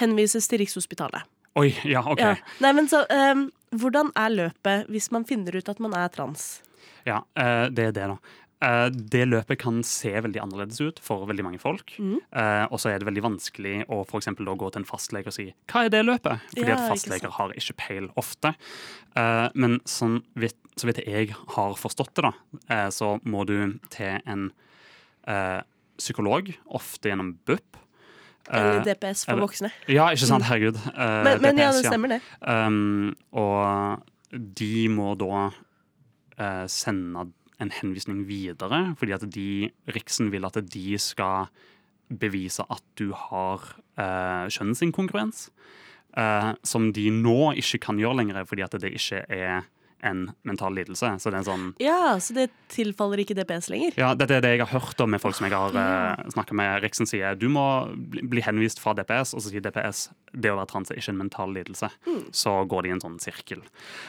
[0.00, 1.26] Henvises til Rikshospitalet.
[1.58, 2.20] Oi, ja, OK.
[2.22, 2.36] Ja.
[2.62, 6.62] Nei, men så um, Hvordan er løpet hvis man finner ut at man er trans?
[7.06, 8.36] Ja, uh, det er det, da.
[8.92, 11.94] Det løpet kan se veldig annerledes ut for veldig mange folk.
[11.96, 12.18] Mm.
[12.68, 15.32] Og så er det veldig vanskelig å for eksempel, da gå til en fastlege og
[15.32, 18.52] si 'hva er det løpet?' Fordi Ja, at fastleger har ikke peil ofte.
[19.56, 24.52] Men sånn vidt, så vidt jeg har forstått det, da, så må du til en
[26.00, 27.76] psykolog, ofte gjennom BUP.
[28.50, 29.70] Eller Eh, DPS for eller- voksne.
[29.86, 30.44] ja, ikke sant?
[30.48, 30.78] Herregud.
[30.96, 32.20] men, Men, men ja, det stemmer, det.
[32.40, 35.50] Um, og de må da
[36.40, 37.28] uh, sende
[37.60, 41.46] en henvisning videre, fordi at de, Riksen vil at de skal
[42.10, 43.60] bevise at du har
[44.00, 45.50] uh, kjønnsinkongruens.
[46.16, 49.60] Uh, som de nå ikke kan gjøre lenger, fordi at det ikke er
[50.06, 51.12] en mental lidelse.
[51.20, 53.96] Så det er en sånn Ja, Så det tilfaller ikke DPS lenger?
[54.00, 56.56] ja, Dette er det jeg har hørt om med folk som jeg har uh, snakka
[56.56, 56.82] med.
[56.84, 60.70] Riksen sier du må bli, henvist fra DPS, og så sier DPS det å være
[60.70, 61.90] trans er ikke en mental lidelse.
[62.32, 63.64] Så går de i en sånn sirkel.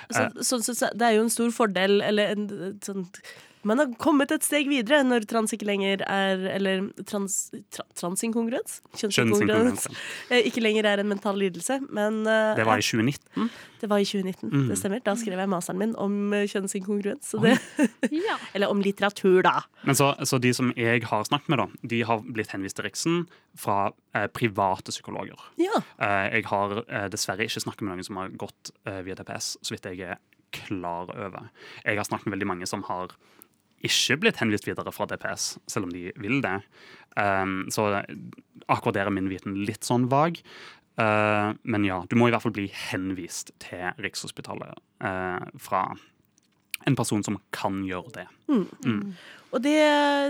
[0.09, 3.21] Så, uh, så, så det er jo en stor fordel, eller en et sånt
[3.67, 7.35] Man har kommet et steg videre når trans ikke lenger er Eller trans,
[7.73, 8.79] tra, transinkongruens?
[8.97, 9.87] Kjønnsinkongruens.
[10.31, 13.49] Eh, Ikke lenger er en mental lidelse, men uh, Det var i 2019.
[13.81, 14.49] det var i 2019.
[14.49, 14.65] Mm.
[14.69, 15.03] Det stemmer.
[15.05, 17.31] Da skrev jeg masteren min om eh, kjønnsinkongruens.
[17.33, 17.55] Så det,
[18.27, 18.37] Ja.
[18.57, 19.61] eller om litteratur, da.
[19.85, 22.87] Men så, så de som jeg har snakket med, da, de har blitt henvist til
[22.89, 23.23] Riksen
[23.57, 25.37] fra eh, private psykologer.
[25.61, 25.81] Ja.
[26.01, 29.55] Eh, jeg har eh, dessverre ikke snakket med noen som har gått eh, via DPS,
[29.61, 30.21] så vidt jeg er
[30.51, 31.49] klar over.
[31.85, 33.13] Jeg har snakket med veldig mange som har
[33.87, 36.57] ikke blitt henvist videre fra DPS, selv om de vil det.
[37.17, 37.89] Um, så
[38.67, 40.39] akkurat der er min viten litt sånn vag.
[40.99, 45.87] Uh, men ja, du må i hvert fall bli henvist til Rikshospitalet uh, fra
[46.89, 48.25] en person som kan gjøre det.
[49.51, 49.77] Og det,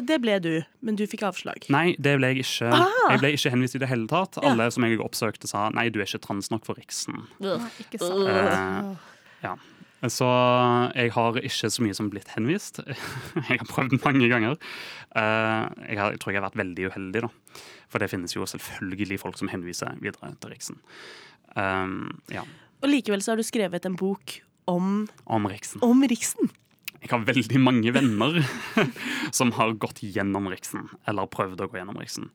[0.10, 1.68] det ble du, men du fikk avslag.
[1.74, 2.72] Nei, det ble jeg ikke.
[2.74, 4.40] Jeg ble ikke henvist i det hele tatt.
[4.42, 4.52] Ja.
[4.52, 7.24] Alle som jeg oppsøkte, sa nei, du er ikke trans nok for Riksen.
[7.44, 7.68] Ugh.
[7.86, 8.26] Ikke sant.
[8.32, 9.14] Eh,
[9.46, 9.56] ja.
[10.10, 10.26] Så
[10.98, 12.80] jeg har ikke så mye som blitt henvist.
[13.50, 14.56] Jeg har prøvd mange ganger.
[15.14, 17.30] Eh, jeg, har, jeg tror jeg har vært veldig uheldig, da.
[17.92, 20.80] For det finnes jo selvfølgelig folk som henviser videre til Riksen.
[21.54, 22.46] Um, ja,
[22.82, 24.38] Og likevel så har du skrevet en bok
[24.72, 25.84] om, om Riksen.
[25.84, 26.50] om Riksen.
[27.02, 28.40] Jeg har veldig mange venner
[29.38, 32.30] som har gått gjennom Riksen, eller prøvd å gå gjennom Riksen.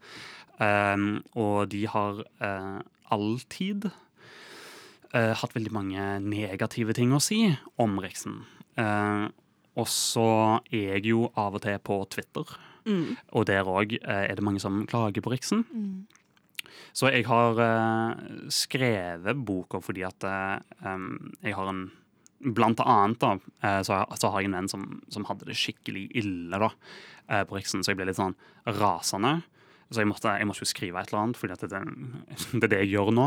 [0.61, 2.79] Um, og de har uh,
[3.15, 3.89] alltid
[5.14, 7.45] eh, hatt veldig mange negative ting å si
[7.79, 8.40] om Riksen.
[8.79, 9.29] Uh,
[9.77, 10.27] og så
[10.73, 12.45] er jeg jo av og til på Twitter,
[13.35, 15.64] og der òg er det mange som klager på Riksen.
[16.97, 18.21] Så jeg har eh,
[18.53, 20.97] skrevet boka fordi at eh,
[21.45, 21.87] jeg har en
[22.37, 23.31] Blant annet da,
[23.64, 26.69] eh, så, har- så har jeg en venn som, som hadde det skikkelig ille da,
[27.33, 28.35] eh, på Riksen, så jeg ble litt sånn
[28.77, 29.38] rasende.
[29.90, 31.83] Så jeg måtte, jeg måtte jo skrive et eller annet, at det,
[32.59, 33.27] det er det jeg gjør nå.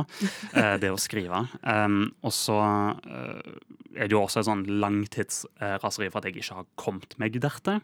[0.54, 1.44] eh, det å skrive.
[1.64, 3.54] Um, og så eh,
[3.96, 7.80] er det jo også et sånn langtidsraseri for at jeg ikke har kommet meg dertil.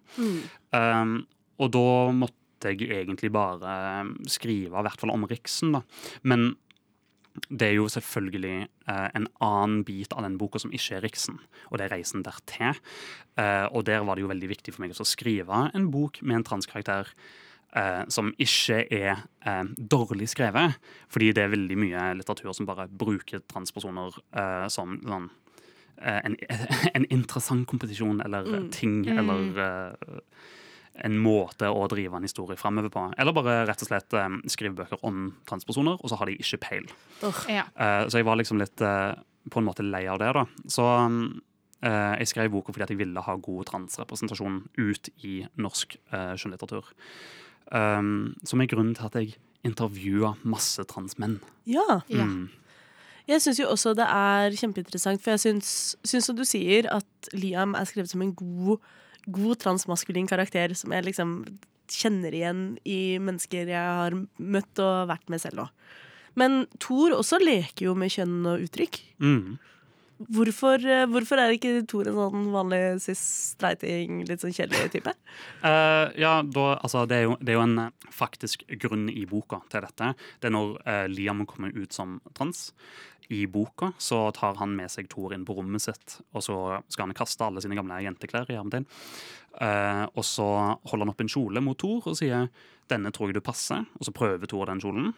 [0.75, 1.21] Um,
[1.61, 5.83] og da måtte jeg egentlig bare um, skrive, i hvert fall om Riksen, da.
[6.27, 6.53] Men
[7.51, 11.39] det er jo selvfølgelig eh, en annen bit av den boka som ikke er Riksen,
[11.69, 12.79] og det er reisen dertil.
[13.39, 16.39] Eh, og der var det jo veldig viktig for meg å skrive en bok med
[16.39, 17.11] en transkarakter
[17.75, 20.77] eh, som ikke er eh, dårlig skrevet,
[21.11, 25.29] fordi det er veldig mye litteratur som bare bruker transpersoner eh, som sånn
[26.01, 26.37] eh, en,
[26.97, 30.19] en interessant kompetisjon eller ting, eller eh,
[31.05, 33.09] en måte å drive en historie framover på.
[33.19, 36.61] Eller bare rett og slett eh, skrive bøker om transpersoner, og så har de ikke
[36.63, 36.87] peil.
[37.51, 37.67] Ja.
[37.75, 39.11] Eh, så jeg var liksom litt eh,
[39.51, 40.47] på en måte lei av det, da.
[40.71, 40.87] Så
[41.85, 46.31] Uh, jeg skrev boka fordi at jeg ville ha god transrepresentasjon ut i norsk uh,
[46.39, 46.87] skjønnlitteratur.
[47.73, 51.39] Um, som er grunnen til at jeg intervjua masse transmenn.
[51.65, 52.01] Ja.
[52.11, 52.27] Ja.
[52.27, 52.49] Mm.
[53.25, 55.69] Jeg syns jo også det er kjempeinteressant, for jeg syns,
[56.05, 58.81] syns som du sier, at at Liam er skrevet som en god,
[59.25, 61.45] god transmaskulin karakter som jeg liksom
[61.89, 65.69] kjenner igjen i mennesker jeg har møtt og vært med selv òg.
[66.35, 68.99] Men Thor også leker jo med kjønn og uttrykk.
[69.23, 69.57] Mm.
[70.15, 75.11] Hvorfor, eh, hvorfor er ikke Thor en sånn vanlig cis-streiting, litt sånn kjedelig type?
[75.59, 79.25] Uh, ja, da, altså, det, er jo, det er jo en eh, faktisk grunn i
[79.27, 80.13] boka til dette.
[80.39, 82.69] Det er når uh, Liam kommer ut som trans.
[83.33, 86.57] I boka så tar han med seg Thor inn på rommet sitt, og så
[86.93, 88.85] skal han kaste alle sine gamle jenteklær i armen.
[89.61, 90.47] Eh, og så
[90.83, 92.49] holder han opp en kjole mot Thor og sier
[92.89, 95.13] 'denne tror jeg du passer', og så prøver Thor den kjolen.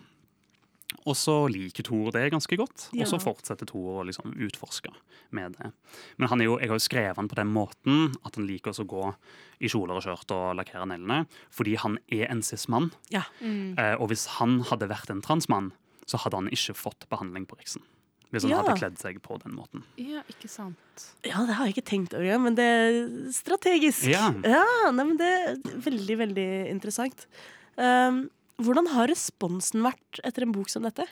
[1.07, 4.91] Og så liker Thor det ganske godt, og så fortsetter Thor å liksom utforske
[5.35, 5.71] med det.
[6.17, 8.71] Men han er jo, jeg har jo skrevet han på den måten at han liker
[8.71, 9.03] å gå
[9.59, 12.91] i kjoler og skjørt og lakkere neglene, fordi han er en cis-mann.
[13.11, 13.25] Ja.
[13.43, 15.73] Eh, og hvis han hadde vært en transmann,
[16.07, 17.83] så hadde han ikke fått behandling på Riksen.
[18.31, 18.57] Hvis han Ja.
[18.61, 19.83] hadde kledd seg på den måten.
[19.95, 21.13] Ja, ikke sant.
[21.23, 24.03] Ja, det har jeg ikke tenkt over men det er strategisk.
[24.07, 24.31] Ja.
[24.31, 27.25] nei, men det er veldig, veldig interessant.
[27.77, 28.29] Um,
[28.61, 31.05] hvordan har responsen vært etter en bok som dette?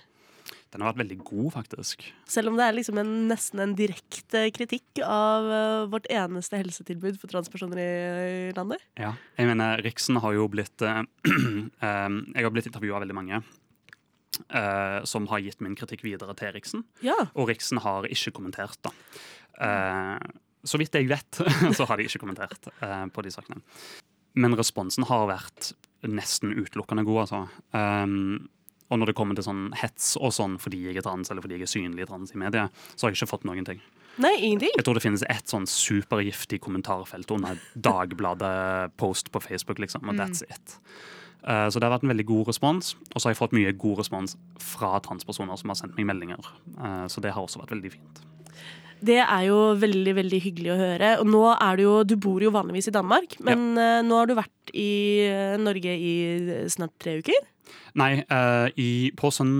[0.73, 2.03] Den har vært veldig god, faktisk.
[2.29, 7.19] Selv om det er liksom en, nesten en direkte kritikk av uh, vårt eneste helsetilbud
[7.21, 7.91] for transpersoner i,
[8.49, 8.83] i landet.
[8.99, 9.13] Ja.
[9.39, 13.45] Jeg mener, Riksen har jo blitt uh, uh, Jeg har blitt intervjua av veldig mange
[15.07, 16.81] som har gitt min kritikk videre til Riksen.
[16.99, 18.91] Ja, Og Riksen har ikke kommentert, da.
[20.67, 21.39] Så vidt jeg vet,
[21.77, 22.67] så har de ikke kommentert
[23.15, 23.63] på de sakene.
[24.35, 25.71] Men responsen har vært
[26.11, 27.41] nesten utelukkende god, altså.
[27.73, 28.47] Um,
[28.93, 31.57] og når det kommer til sånn hets og sånn fordi jeg er trans, eller fordi
[31.57, 33.81] jeg er synlig trans i media, så har jeg ikke fått noen ting.
[34.21, 34.71] Nei, ingenting.
[34.77, 40.45] Jeg tror det finnes ett sånn supergiftig kommentarfelt under Dagbladet-post på Facebook, liksom, og that's
[40.45, 40.77] it.
[41.45, 42.93] Eh, så det har vært en veldig god respons.
[43.11, 46.47] Og så har jeg fått mye god respons fra transpersoner som har sendt meg meldinger.
[46.77, 48.23] Eh, så det har også vært veldig fint.
[49.05, 51.09] Det er jo veldig veldig hyggelig å høre.
[51.21, 53.99] Og nå er du jo Du bor jo vanligvis i Danmark, men ja.
[54.05, 56.13] nå har du vært i eh, Norge i
[56.71, 57.51] snart tre uker.
[57.95, 59.53] Nei, uh, i, på sånn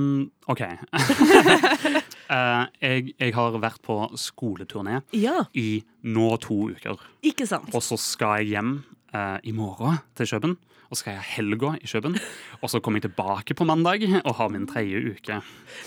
[0.51, 0.61] OK.
[0.91, 6.99] Uh, jeg, jeg har vært på skoleturné Ja, i nå to uker.
[7.25, 7.71] ikke sant?
[7.71, 8.77] Og så skal jeg hjem
[9.15, 10.57] uh, i morgen til Køben.
[10.85, 12.19] Og så skal jeg helga i Køben.
[12.61, 15.39] Og så kommer jeg tilbake på mandag og har min tredje uke.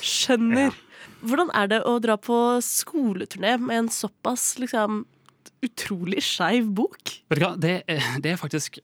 [0.02, 0.74] Skjønner.
[1.24, 5.02] Hvordan er det å dra på skoleturné med en såpass liksom
[5.64, 7.16] utrolig skeiv bok?
[7.31, 7.81] Vet du hva, det
[8.22, 8.78] det er faktisk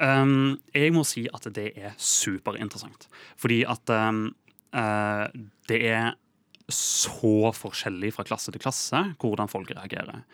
[0.00, 3.08] um, Jeg må si at det er superinteressant.
[3.40, 4.28] Fordi at um,
[4.76, 5.26] uh,
[5.68, 6.16] det er
[6.68, 10.24] så forskjellig fra klasse til klasse hvordan folk reagerer.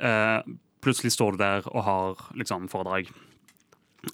[0.00, 0.40] Uh,
[0.84, 3.10] plutselig står du der og har liksom foredrag.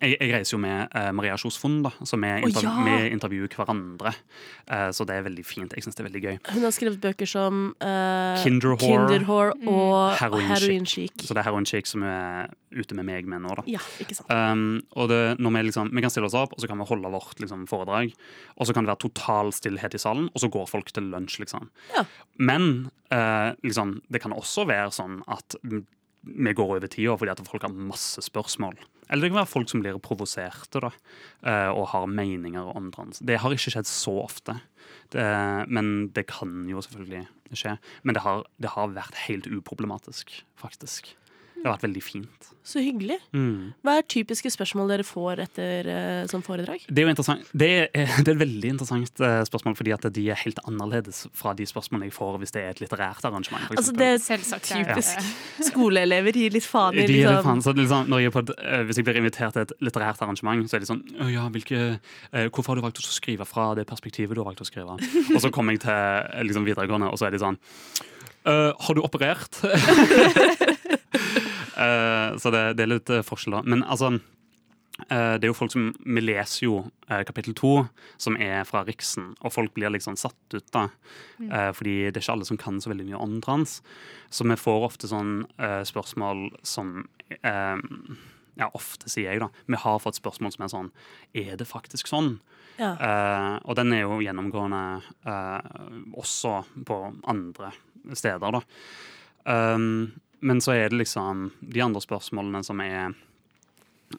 [0.00, 2.72] Jeg, jeg reiser jo med eh, Maria Kjosfond, da, så vi, Å, oh, ja!
[2.86, 4.14] vi intervjuer hverandre.
[4.66, 5.74] Eh, så det er veldig fint.
[5.76, 6.38] Jeg syns det er veldig gøy.
[6.48, 8.86] Hun har skrevet bøker som uh, Kinder Whore.
[8.86, 11.14] Kinder Whore og Heroin Heroin Chic.
[11.20, 13.66] Så det er Heroin Chic som er ute med meg med nå, da.
[13.68, 14.32] Ja, ikke sant.
[14.32, 16.88] Um, og det, når vi, liksom, vi kan stille oss opp, og så kan vi
[16.88, 18.14] holde vårt liksom, foredrag.
[18.56, 21.42] Og så kan det være total stillhet i salen, og så går folk til lunsj,
[21.44, 21.68] liksom.
[21.92, 22.06] Ja.
[22.40, 25.84] Men eh, liksom, det kan også være sånn at mm,
[26.22, 28.78] vi går over tida fordi at folk har masse spørsmål.
[29.12, 30.90] Eller det kan være folk som blir provoserte da,
[31.44, 33.20] eh, og har meninger om trans.
[33.20, 34.56] Det har ikke skjedd så ofte.
[35.12, 35.24] Det,
[35.68, 37.76] men det kan jo selvfølgelig skje.
[38.02, 41.12] Men det har, det har vært helt uproblematisk, faktisk.
[41.62, 42.48] Det har vært veldig fint.
[42.66, 43.16] Så hyggelig.
[43.34, 43.72] Mm.
[43.82, 46.82] Hva er typiske spørsmål dere får etter uh, sånn foredrag?
[46.86, 47.48] Det er jo interessant.
[47.54, 47.88] Det er,
[48.22, 51.66] det er et veldig interessant uh, spørsmål, fordi at de er helt annerledes fra de
[51.66, 53.66] spørsmålene jeg får hvis det er et litterært arrangement.
[53.70, 54.02] Altså, eksempel.
[54.02, 54.70] det er Selvsagt.
[54.70, 55.66] typisk ja.
[55.70, 57.40] skoleelever gir litt faen i liksom.
[57.48, 57.64] faen.
[57.66, 58.54] Så liksom, når jeg på et,
[58.88, 61.82] hvis jeg blir invitert til et litterært arrangement, så er det sånn ja, hvilke,
[62.30, 64.98] uh, Hvorfor har du valgt å skrive fra det perspektivet du har valgt å skrive?
[64.98, 67.58] Og så kommer jeg til liksom, videregående, og så er de sånn
[68.42, 69.60] «Øh, Har du operert?
[71.82, 73.62] Eh, så det, det er litt eh, forskjell, da.
[73.66, 76.76] Men altså eh, det er jo folk som, Vi leser jo
[77.28, 77.72] kapittel to,
[78.16, 80.68] som er fra Riksen, og folk blir liksom satt ut.
[80.72, 80.86] da,
[81.42, 83.80] eh, Fordi det er ikke alle som kan så veldig mye om trans.
[84.30, 87.02] Så vi får ofte sånn spørsmål som
[88.52, 89.48] Ja, ofte, sier jeg, da.
[89.64, 90.90] Vi har fått spørsmål som er sånn
[91.32, 92.34] Er det faktisk sånn?
[92.76, 92.92] Ja.
[93.64, 95.00] Og den er jo gjennomgående
[96.20, 97.72] også på andre
[98.12, 98.60] steder, da.
[99.48, 103.14] Um, men så er det liksom de andre spørsmålene som er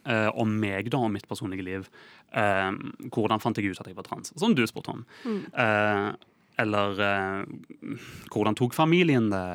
[0.09, 1.87] Uh, om meg da, om mitt personlige liv.
[2.33, 2.73] Uh,
[3.13, 4.33] hvordan fant jeg ut at jeg var trans?
[4.39, 5.03] Som du spurte om.
[5.53, 6.07] Eh,
[6.61, 7.43] eller eh,
[8.33, 9.45] hvordan tok familien det?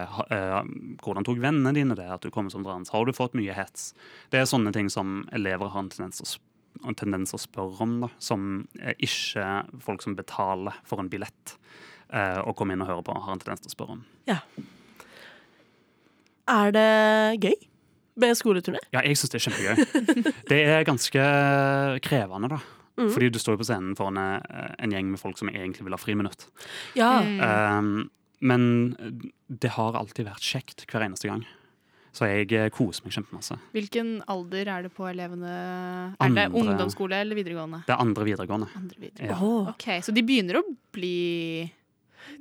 [1.03, 2.91] Hvordan tok vennene dine det at du kom som trans?
[2.95, 3.93] Har du fått mye hets?
[4.31, 6.41] Det er sånne ting som elever har en tendens til å,
[6.91, 9.47] en tendens å spørre om, da, som ikke
[9.83, 11.55] folk som betaler for en billett
[12.09, 14.05] og kommer inn og hører på, har en tendens til å spørre om.
[14.31, 14.43] Ja.
[16.49, 16.89] Er det
[17.45, 17.57] gøy
[18.19, 18.81] med skoleturné?
[18.95, 20.35] Ja, jeg syns det er kjempegøy.
[20.51, 21.25] Det er ganske
[22.05, 22.61] krevende, da.
[22.99, 23.13] Mm.
[23.15, 25.95] Fordi du står jo på scenen foran eh, en gjeng med folk som egentlig vil
[25.95, 26.49] ha friminutt.
[26.99, 27.13] Ja.
[27.79, 28.09] Um,
[28.43, 28.65] men
[29.47, 31.45] det har alltid vært kjekt hver eneste gang.
[32.19, 33.59] Så jeg eh, koser meg kjempemasse.
[33.75, 35.53] Hvilken alder er det på elevene?
[36.19, 37.85] Er det ungdomsskole eller videregående?
[37.87, 38.71] Det er andre videregående.
[38.81, 39.53] Andre videregående.
[39.69, 39.75] Ja.
[39.75, 41.69] Ok, Så de begynner å bli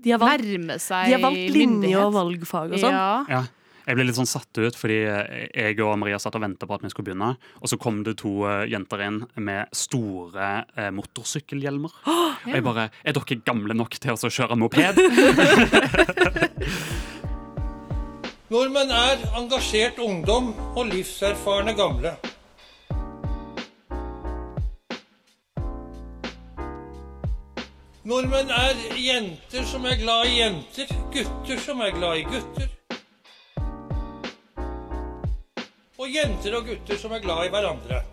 [0.01, 2.97] de, har valgt, Nærme seg de har valgt linje og valgfag og sånn.
[2.97, 3.37] Ja.
[3.37, 3.43] Ja.
[3.87, 6.81] Jeg ble litt sånn satt ut, fordi jeg og Maria satt og venta på at
[6.83, 7.29] vi skulle begynne.
[7.63, 11.95] Og så kom det to eh, jenter inn med store eh, motorsykkelhjelmer.
[12.47, 14.99] Og jeg bare Er dere gamle nok til å kjøre moped?
[18.51, 22.13] Nordmenn er engasjert ungdom og livserfarne gamle.
[28.07, 32.76] Nordmenn er jenter som er glad i jenter, gutter som er glad i gutter.
[35.97, 38.03] Og jenter og gutter som er glad i hverandre.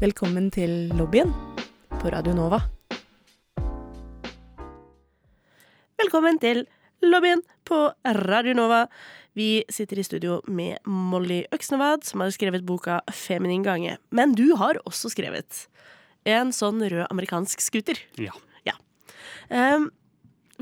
[0.00, 1.28] Velkommen til lobbyen
[1.92, 2.62] på Radio Nova.
[6.00, 6.62] Velkommen til
[7.04, 7.82] lobbyen på
[8.24, 8.86] Radio Nova.
[9.36, 13.98] Vi sitter i studio med Molly Øksnevad, som har skrevet boka 'Feminin gange'.
[14.10, 15.68] Men du har også skrevet
[16.24, 18.00] en sånn rød amerikansk scooter.
[18.16, 18.32] Ja.
[19.50, 19.90] Um,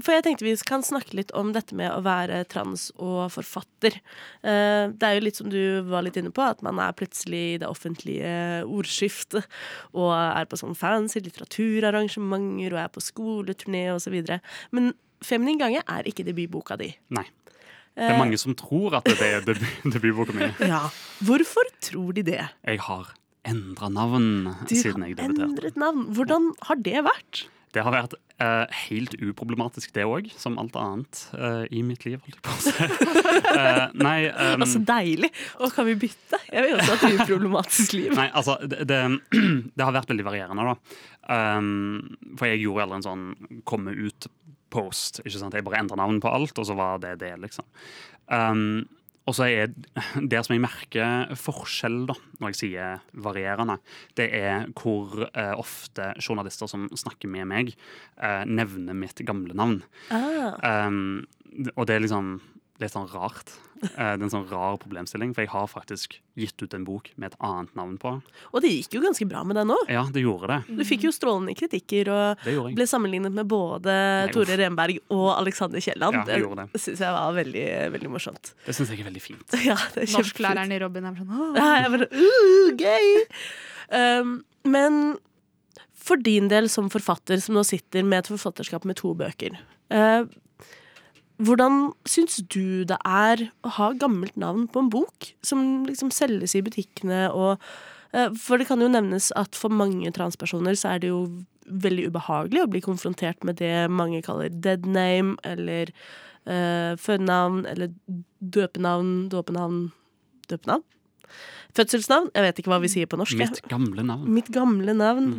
[0.00, 3.98] for jeg tenkte vi kan snakke litt om dette med å være trans og forfatter.
[4.40, 7.42] Eh, det er jo litt som du var litt inne på, at man er plutselig
[7.54, 8.32] i det offentlige
[8.64, 9.44] ordskiftet
[9.92, 14.16] og er på sånn fancy litteraturarrangementer og er på skoleturné osv.
[14.72, 16.90] Men 'Feminin gange' er ikke debutboka di.
[17.14, 17.24] Nei.
[17.94, 20.48] Det er mange som tror at det er debut- debutboka mi.
[20.66, 20.88] Ja.
[21.22, 22.40] Hvorfor tror de det?
[22.64, 23.12] Jeg har
[23.44, 25.34] endra navn Du siden jeg debuterte.
[25.36, 26.06] Du har endret navn.
[26.16, 27.44] Hvordan har det vært?
[27.72, 32.18] Det har vært eh, helt uproblematisk, det òg, som alt annet uh, i mitt liv.
[32.22, 32.86] holdt jeg på å si.
[33.46, 35.32] Uh, nei, um, Altså, deilig!
[35.60, 36.40] Og kan vi bytte?
[36.48, 38.14] Jeg vil også ha et uproblematisk liv.
[38.20, 39.00] Nei, altså, det, det,
[39.76, 41.02] det har vært veldig varierende, da.
[41.32, 43.28] Um, for jeg gjorde aldri en sånn
[43.68, 45.22] komme ut-post.
[45.24, 45.56] ikke sant?
[45.56, 47.68] Jeg bare endra navn på alt, og så var det det, liksom.
[48.32, 48.82] Um,
[49.28, 49.70] og så er
[50.32, 53.78] det som jeg merker forskjell da, når jeg sier varierende,
[54.18, 57.74] det er hvor eh, ofte journalister som snakker med meg,
[58.18, 59.82] eh, nevner mitt gamle navn.
[60.10, 60.88] Ah.
[60.88, 61.22] Um,
[61.76, 62.34] og det er liksom
[62.82, 63.52] litt sånn rart.
[63.82, 67.10] Eh, det er en sånn rar problemstilling, for jeg har faktisk gitt ut en bok
[67.16, 68.12] med et annet navn på.
[68.52, 69.78] Og det gikk jo ganske bra med deg nå.
[69.90, 70.76] Ja, det gjorde det.
[70.78, 74.58] Du fikk jo strålende kritikker og Det ble sammenlignet med både Nei, Tore.
[74.60, 76.20] Renberg og Alexander Kielland.
[76.20, 76.82] Ja, det gjorde det.
[76.84, 77.66] syns jeg var veldig,
[77.96, 78.54] veldig morsomt.
[78.66, 79.58] Det syns jeg er veldig fint.
[79.72, 80.14] Ja, det er.
[80.18, 81.52] Norsklæreren i Robin er sånn Åh.
[81.56, 83.12] Ja, jeg bare uh, Gøy!
[83.92, 84.32] Um,
[84.66, 84.98] men
[86.02, 89.54] for din del som forfatter, som nå sitter med et forfatterskap med to bøker
[89.92, 90.24] eh,
[91.42, 96.54] Hvordan syns du det er å ha gammelt navn på en bok som liksom selges
[96.54, 97.56] i butikkene og
[98.14, 101.24] eh, For det kan jo nevnes at for mange transpersoner så er det jo
[101.66, 105.92] veldig ubehagelig å bli konfrontert med det mange kaller dead name, eller
[106.50, 107.92] uh, fødenavn eller
[108.40, 109.84] døpenavn, dåpenavn,
[110.50, 110.82] døpenavn?
[111.72, 112.28] Fødselsnavn?
[112.34, 113.38] Jeg vet ikke hva vi sier på norsk.
[113.40, 114.26] Mitt gamle navn.
[114.34, 115.30] Mitt gamle navn.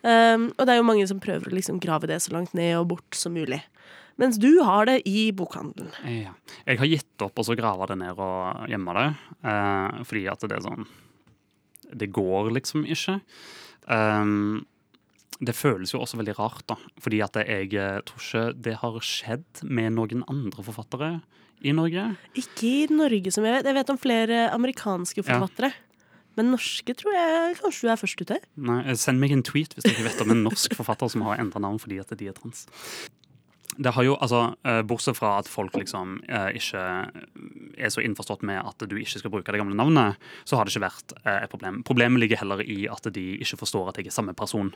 [0.00, 2.78] Um, og det er jo mange som prøver å liksom grave det så langt ned
[2.78, 3.60] og bort som mulig.
[4.16, 5.90] Mens du har det i bokhandelen.
[6.08, 6.32] Ja.
[6.64, 9.08] Jeg har gitt opp så grave det ned og gjemme det,
[9.44, 10.86] eh, fordi at det er sånn
[11.96, 13.20] Det går liksom ikke.
[13.86, 14.64] Um,
[15.38, 18.96] det føles jo også veldig rart, da, fordi at jeg eh, tror ikke det har
[19.04, 21.10] skjedd med noen andre forfattere
[21.62, 22.16] i Norge.
[22.34, 23.68] Ikke i Norge, som jeg vet.
[23.68, 25.28] Jeg vet om flere amerikanske Ja.
[25.36, 25.72] forfattere.
[26.36, 28.38] Men norske tror jeg kanskje du er først ute.
[28.56, 31.22] Nei, eh, Send meg en tweet hvis du ikke vet om en norsk forfatter som
[31.22, 32.66] har endra navn fordi at de er trans.
[33.76, 36.82] Det har jo, altså, eh, Bortsett fra at folk liksom eh, ikke
[37.76, 40.16] er så innforstått med at du ikke skal bruke det gamle navnet,
[40.48, 41.82] så har det ikke vært eh, et problem.
[41.86, 44.72] Problemet ligger heller i at de ikke forstår at jeg er samme person.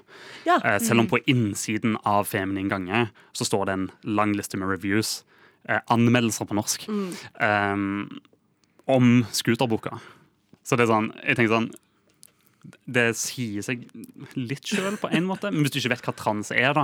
[0.48, 0.58] Ja.
[0.60, 4.68] Eh, selv om på innsiden av Feminin gange så står det en lang liste med
[4.72, 5.22] reviews,
[5.68, 7.84] eh, anmeldelser på norsk, eh,
[8.90, 10.00] om scooterboka.
[10.64, 11.72] Så det er sånn, jeg tenker sånn
[12.84, 13.86] det sier seg
[14.36, 16.82] litt sjøl på en måte, men hvis du ikke vet hva trans er, da,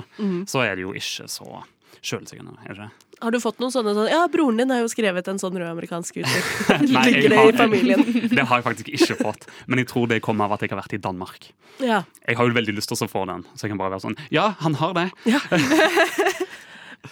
[0.48, 1.60] så er det jo ikke så
[2.04, 2.54] sjølsikkert.
[2.64, 3.06] Er det ikke?
[3.16, 5.68] Har du fått noen sånne sånn Ja, broren din har jo skrevet en sånn rød
[5.70, 6.48] amerikansk gutter.
[6.90, 8.02] Ligger det i familien?
[8.36, 10.82] Det har jeg faktisk ikke fått, men jeg tror det kommer av at jeg har
[10.82, 11.48] vært i Danmark.
[11.80, 12.02] Ja.
[12.26, 14.18] Jeg har jo veldig lyst til å få den, så jeg kan bare være sånn
[14.34, 15.08] Ja, han har det.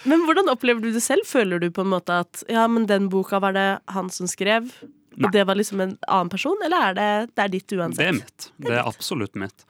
[0.09, 1.25] Men hvordan opplever du det selv?
[1.29, 4.67] Føler du på en måte at ja, men den boka var det han som skrev,
[5.15, 5.23] Nei.
[5.23, 8.01] og det var liksom en annen person, eller er det, det er ditt uansett?
[8.01, 8.47] Det er mitt.
[8.65, 9.63] Det er absolutt mitt.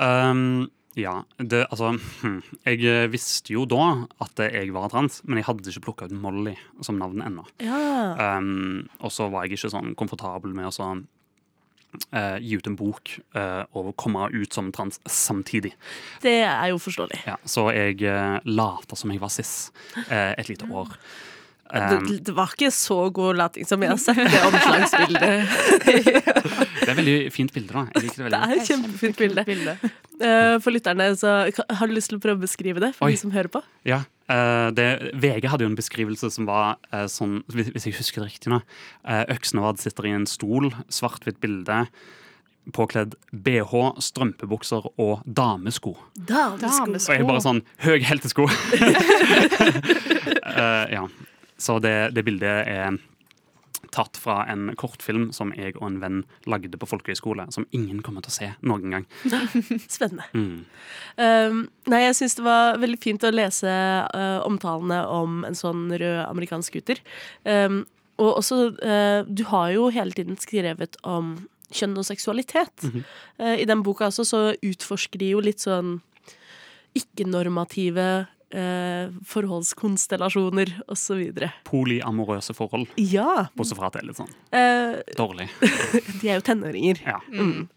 [0.00, 0.66] Um,
[0.98, 5.48] Ja, det, altså hm, Jeg eh, visste jo da at jeg var trans, men jeg
[5.48, 7.46] hadde ikke plukka ut Molly som navn ennå.
[7.64, 8.36] Ja.
[8.36, 11.06] Um, og så var jeg ikke sånn komfortabel med å sånn
[12.08, 15.74] Uh, gi ut en bok uh, og komme ut som trans samtidig.
[16.24, 17.18] Det er jo forståelig.
[17.28, 19.68] Ja, så jeg uh, lata som jeg var cis
[20.06, 20.94] uh, et lite år.
[21.72, 25.32] Um, det, det var ikke så god lating som jeg har sett det omslagsbildet.
[26.82, 27.86] det er veldig fint bilde, da.
[27.94, 29.16] Jeg liker det Det er et kjempefint
[29.48, 29.76] bilde.
[30.20, 33.16] Eh, For lytterne, så har du lyst til å prøve å beskrive det for Oi.
[33.16, 33.64] de som hører på?
[33.88, 38.20] Ja, eh, det, VG hadde jo en beskrivelse som var eh, sånn, hvis, jeg husker
[38.20, 38.60] det riktig nå
[39.32, 41.86] Øksnevad sitter i en stol, svart-hvitt bilde,
[42.76, 45.96] påkledd BH, strømpebukser og damesko.
[46.20, 47.00] Damesko.
[47.00, 48.44] Og jeg bare sånn Høy heltesko!
[50.52, 51.08] uh, ja.
[51.62, 52.98] Så det, det bildet er
[53.92, 56.18] tatt fra en kortfilm som jeg og en venn
[56.50, 59.06] lagde på folkehøyskole, som ingen kommer til å se noen gang.
[59.96, 60.28] Spennende.
[60.32, 60.62] Mm.
[61.18, 65.88] Um, nei, jeg syns det var veldig fint å lese uh, omtalene om en sånn
[65.92, 67.02] rød amerikansk scooter.
[67.44, 67.82] Um,
[68.22, 71.34] og også uh, Du har jo hele tiden skrevet om
[71.72, 72.86] kjønn og seksualitet.
[72.86, 73.04] Mhm.
[73.40, 75.98] Uh, I den boka også så utforsker de jo litt sånn
[76.96, 81.22] ikke-normative uh, forholdskonstellasjoner osv.
[81.68, 83.48] Polyamorøse forhold, Ja.
[83.56, 85.48] bortsett fra at det er litt sånn eh, dårlig.
[86.20, 87.00] de er jo tenåringer.
[87.06, 87.18] Ja.
[87.32, 87.68] Mm.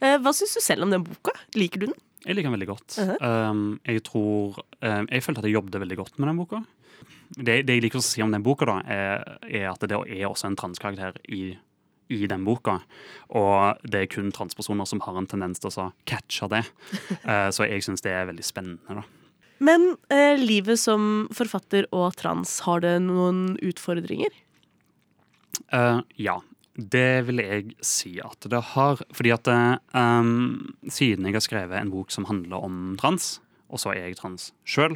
[0.00, 1.34] Eh, hva syns du selv om den boka?
[1.58, 1.98] Liker du den?
[2.26, 2.98] Jeg liker den veldig godt.
[2.98, 3.14] Mhm.
[3.22, 6.60] um, jeg tror um, Jeg følte at jeg jobbet veldig godt med den boka.
[7.36, 10.26] Det, det jeg liker å si om den boka, da, er, er at det er
[10.26, 11.52] også en transkarakter i,
[12.10, 12.78] i den boka.
[13.36, 16.64] Og det er kun transpersoner som har en tendens til å catche det.
[17.22, 19.06] Uh, så jeg syns det er veldig spennende, da.
[19.64, 24.30] Men eh, livet som forfatter og trans, har det noen utfordringer?
[25.74, 26.38] Uh, ja.
[26.78, 29.00] Det vil jeg si at det har.
[29.10, 33.38] Fordi at uh, um, siden jeg har skrevet en bok som handler om trans,
[33.68, 34.94] og så er jeg trans sjøl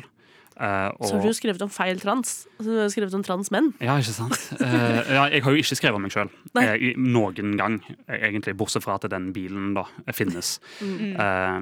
[0.55, 2.47] Så har du jo skrevet om feil trans.
[2.61, 3.73] Så du har skrevet om transmenn.
[3.83, 4.39] Ja, ikke sant?
[4.63, 6.31] Uh, ja, jeg har jo ikke skrevet om meg sjøl
[7.19, 10.55] noen gang, eh, egentlig, bortsett fra at den bilen da finnes.
[10.87, 11.61] Eh,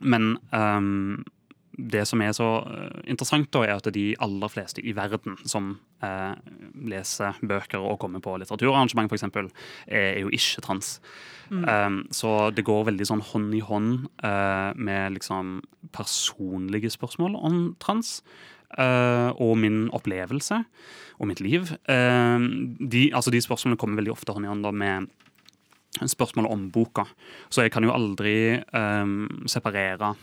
[0.00, 1.24] men ehm,
[1.92, 5.72] det som er så eh, interessant, da, er at de aller fleste i verden som
[6.04, 6.34] eh,
[6.90, 9.26] leser bøker og kommer på litteraturarrangement, f.eks.,
[9.86, 10.98] er, jo ikke trans.
[11.50, 15.56] Um, så det går veldig sånn hånd i hånd uh, med liksom
[15.90, 18.20] personlige spørsmål om trans.
[18.78, 20.60] Uh, og min opplevelse
[21.18, 21.72] og mitt liv.
[21.90, 22.38] Uh,
[22.78, 25.10] de, altså de spørsmålene kommer veldig ofte hånd i hånd da med
[25.98, 27.04] spørsmålet om boka.
[27.50, 30.14] Så jeg kan jo aldri um, separere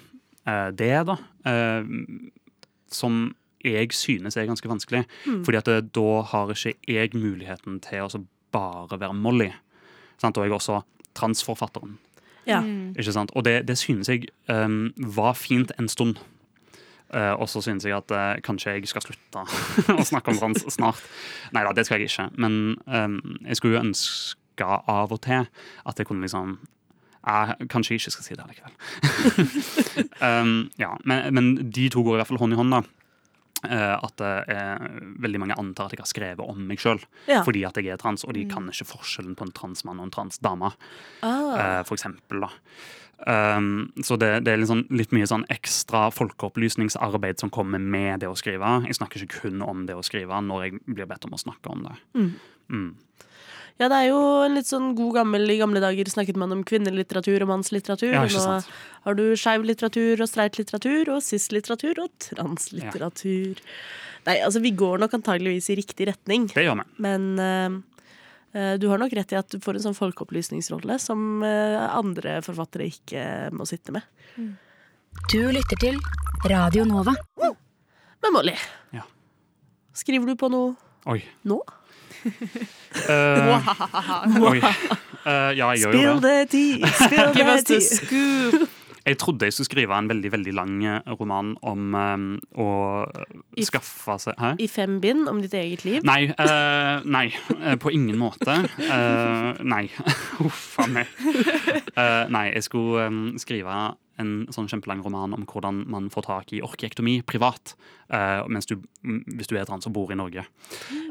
[0.48, 1.18] det, da.
[1.50, 1.90] eh,
[2.92, 3.36] som
[3.66, 5.04] jeg synes er ganske vanskelig.
[5.46, 8.26] Fordi at det, da har ikke jeg muligheten til å
[8.56, 9.52] bare være Molly.
[10.22, 10.38] Sant?
[10.38, 10.82] Og jeg er også
[11.18, 11.98] transforfatteren.
[12.48, 12.62] Ja.
[12.96, 13.34] Ikke sant?
[13.36, 16.18] Og det, det synes jeg um, var fint en stund.
[17.14, 19.44] Uh, og så synes jeg at uh, kanskje jeg skal slutte
[20.00, 21.04] å snakke om trans snart.
[21.56, 22.30] Nei da, det skal jeg ikke.
[22.40, 25.48] Men um, jeg skulle jo ønske av og til
[25.88, 26.58] at jeg kunne liksom
[27.28, 28.76] jeg kanskje ikke skal si det likevel.
[30.28, 32.84] um, ja, men, men de to går i hvert fall hånd i hånd, da.
[33.66, 34.84] Uh, at uh,
[35.24, 37.40] veldig mange antar at jeg har skrevet om meg sjøl Ja.
[37.42, 40.14] fordi at jeg er trans, og de kan ikke forskjellen på en transmann og en
[40.14, 40.70] transdame
[41.26, 41.82] Ah.
[41.82, 42.46] uh, for eksempel.
[42.46, 42.52] Da.
[43.26, 48.30] Um, så det, det er sånn, litt mye sånn ekstra folkeopplysningsarbeid som kommer med det
[48.30, 48.76] å skrive.
[48.86, 51.74] Jeg snakker ikke kun om det å skrive når jeg blir bedt om å snakke
[51.74, 51.98] om det.
[52.70, 52.88] Mm.
[53.78, 56.64] Ja, det er jo en litt sånn god gammel I gamle dager snakket man om
[56.66, 58.10] kvinnelitteratur og mannslitteratur.
[58.16, 58.66] Ja, og sant.
[58.66, 63.62] nå har du skeiv litteratur og streit litteratur og cis-litteratur og translitteratur.
[64.28, 66.88] Nei, altså vi går nok antageligvis i riktig retning, Det gjør vi.
[67.06, 67.78] men eh,
[68.58, 72.42] eh, du har nok rett i at du får en sånn folkeopplysningsrolle som eh, andre
[72.44, 74.04] forfattere ikke må sitte med.
[75.32, 75.96] Du lytter til
[76.50, 77.14] Radio Nova.
[77.38, 78.58] Men Molly,
[78.92, 79.06] Ja.
[79.94, 80.76] skriver du på noe
[81.06, 81.22] Oi.
[81.46, 81.62] nå?
[84.48, 84.60] Oi.
[85.28, 86.24] Eh, ja, jeg gjør jo Spill det.
[86.28, 86.92] the tea!
[86.98, 87.82] Spill the tea!
[87.82, 88.70] scoop.
[89.08, 92.26] Jeg trodde jeg skulle skrive en veldig veldig lang eh, roman om um,
[92.60, 92.66] å
[93.56, 94.50] I- skaffe seg Hæ?
[94.60, 96.02] I fem bind om ditt eget liv.
[96.08, 97.30] Nei, Uh, nei
[97.80, 98.58] på ingen måte.
[98.82, 99.86] Uh, nei.
[100.42, 101.08] Huff a meg.
[102.32, 103.78] Nei, jeg skulle um, skrive
[104.22, 107.76] en sånn kjempelang roman om hvordan man får tak i orkiektomi privat
[108.14, 110.46] uh, mens du, hvis du er trans og bor i Norge.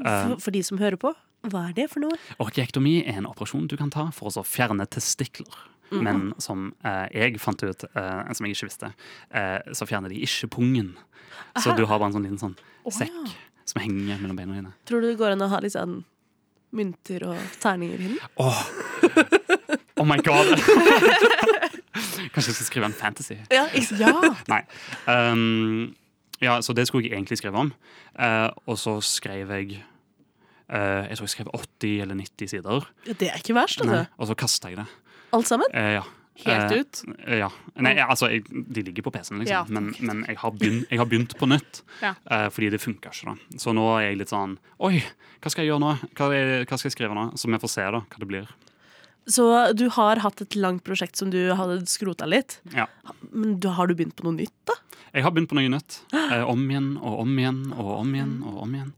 [0.00, 1.14] Uh, For, for de som hører på,
[1.46, 2.18] hva er det for noe?
[2.42, 5.54] Orkiektomi er en operasjon du kan ta for å fjerne testikler.
[5.94, 8.88] Men som eh, jeg fant ut, eh, som jeg ikke visste,
[9.30, 10.96] eh, så fjerner de ikke pungen.
[11.62, 12.56] Så du har bare en sånn liten sånn
[12.90, 13.34] sekk
[13.66, 14.74] som henger mellom beina dine.
[14.88, 16.00] Tror du det går an å ha litt sånn
[16.76, 18.18] mynter og terninger i den?
[19.96, 20.56] Oh my god!
[22.34, 23.38] Kanskje jeg skal skrive en fantasy?
[23.52, 23.66] Ja,
[24.00, 24.12] ja.
[24.52, 24.62] Nei.
[25.08, 25.94] Um,
[26.42, 27.72] ja, så det skulle jeg egentlig skrive om.
[28.18, 29.80] Uh, og så skrev jeg
[30.72, 32.92] uh, Jeg tror jeg skrev 80 eller 90 sider.
[33.06, 34.12] Ja, Det er ikke verst, Nei, altså.
[34.18, 34.86] og så kasta jeg det.
[35.36, 35.72] Alt sammen?
[35.74, 36.06] Uh, ja.
[36.44, 37.02] Helt ut?
[37.32, 37.48] Ja.
[37.80, 39.54] Nei, altså, jeg, de ligger på PC-en, liksom.
[39.54, 39.62] Ja.
[39.72, 41.80] Men, men jeg, har begynt, jeg har begynt på nytt.
[42.02, 42.12] Ja.
[42.28, 43.58] eh, fordi det funka ikke, da.
[43.62, 44.98] Så nå er jeg litt sånn Oi,
[45.40, 45.94] hva skal jeg gjøre nå?
[46.18, 47.30] Hva, hva skal jeg skrive nå?
[47.40, 48.52] Så vi får se, da, hva det blir.
[49.26, 52.60] Så du har hatt et langt prosjekt som du hadde skrota litt.
[52.76, 52.86] Ja.
[53.32, 54.76] Men du, har du begynt på noe nytt, da?
[55.16, 56.00] Jeg har begynt på noe nytt.
[56.26, 58.92] Eh, om igjen og om igjen og om igjen og om igjen.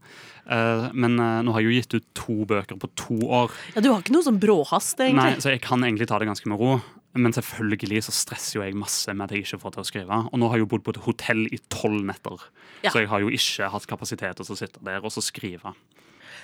[0.49, 3.53] Eh, men eh, nå har jeg jo gitt ut to bøker på to år.
[3.75, 5.35] Ja, Du har ikke noe sånn bråhast, egentlig?
[5.37, 5.43] Nei.
[5.43, 6.79] Så jeg kan egentlig ta det ganske med ro.
[7.17, 10.19] Men selvfølgelig så stresser jo jeg masse med at jeg ikke får til å skrive.
[10.29, 12.43] Og nå har jeg jo bodd på et hotell i tolv netter,
[12.85, 12.91] Ja.
[12.93, 15.73] så jeg har jo ikke hatt kapasitet til å sitte der og så skrive.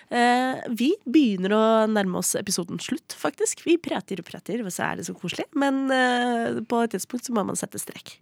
[0.09, 3.63] Eh, vi begynner å nærme oss episoden slutt, faktisk.
[3.65, 5.47] Vi prater og prater, og så er det så koselig.
[5.57, 8.19] Men eh, på et tidspunkt så må man sette strek.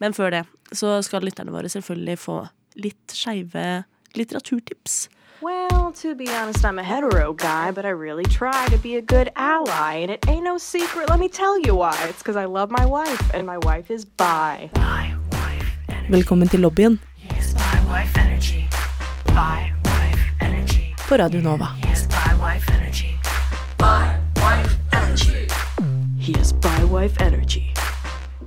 [0.00, 2.40] Men før det så skal lytterne våre selvfølgelig få
[2.80, 3.84] litt skeive
[4.16, 5.08] litteraturtips.
[5.40, 9.02] Well, to be honest, I'm a hetero guy, but I really try to be a
[9.02, 10.02] good ally.
[10.02, 11.94] And it ain't no secret, let me tell you why.
[12.08, 14.70] It's because I love my wife, and my wife is bi.
[16.10, 18.64] Velkommen til lobbyen Yes, Radio wife energy.
[19.34, 19.77] has
[21.08, 21.66] bi Radio Nova.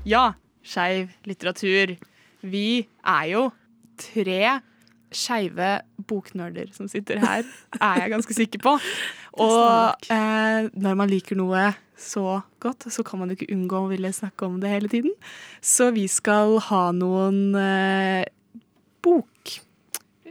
[0.06, 1.96] Ja, skeiv litteratur.
[2.46, 3.48] Vi er jo
[3.98, 4.60] tre
[5.10, 5.72] skeive
[6.06, 7.50] boknerder som sitter her,
[7.82, 8.78] er jeg ganske sikker på.
[9.48, 13.90] Og eh, når man liker noe så godt, så kan man jo ikke unngå å
[13.90, 15.18] ville snakke om det hele tiden.
[15.66, 18.30] Så vi skal ha noen eh,
[19.02, 19.31] bok...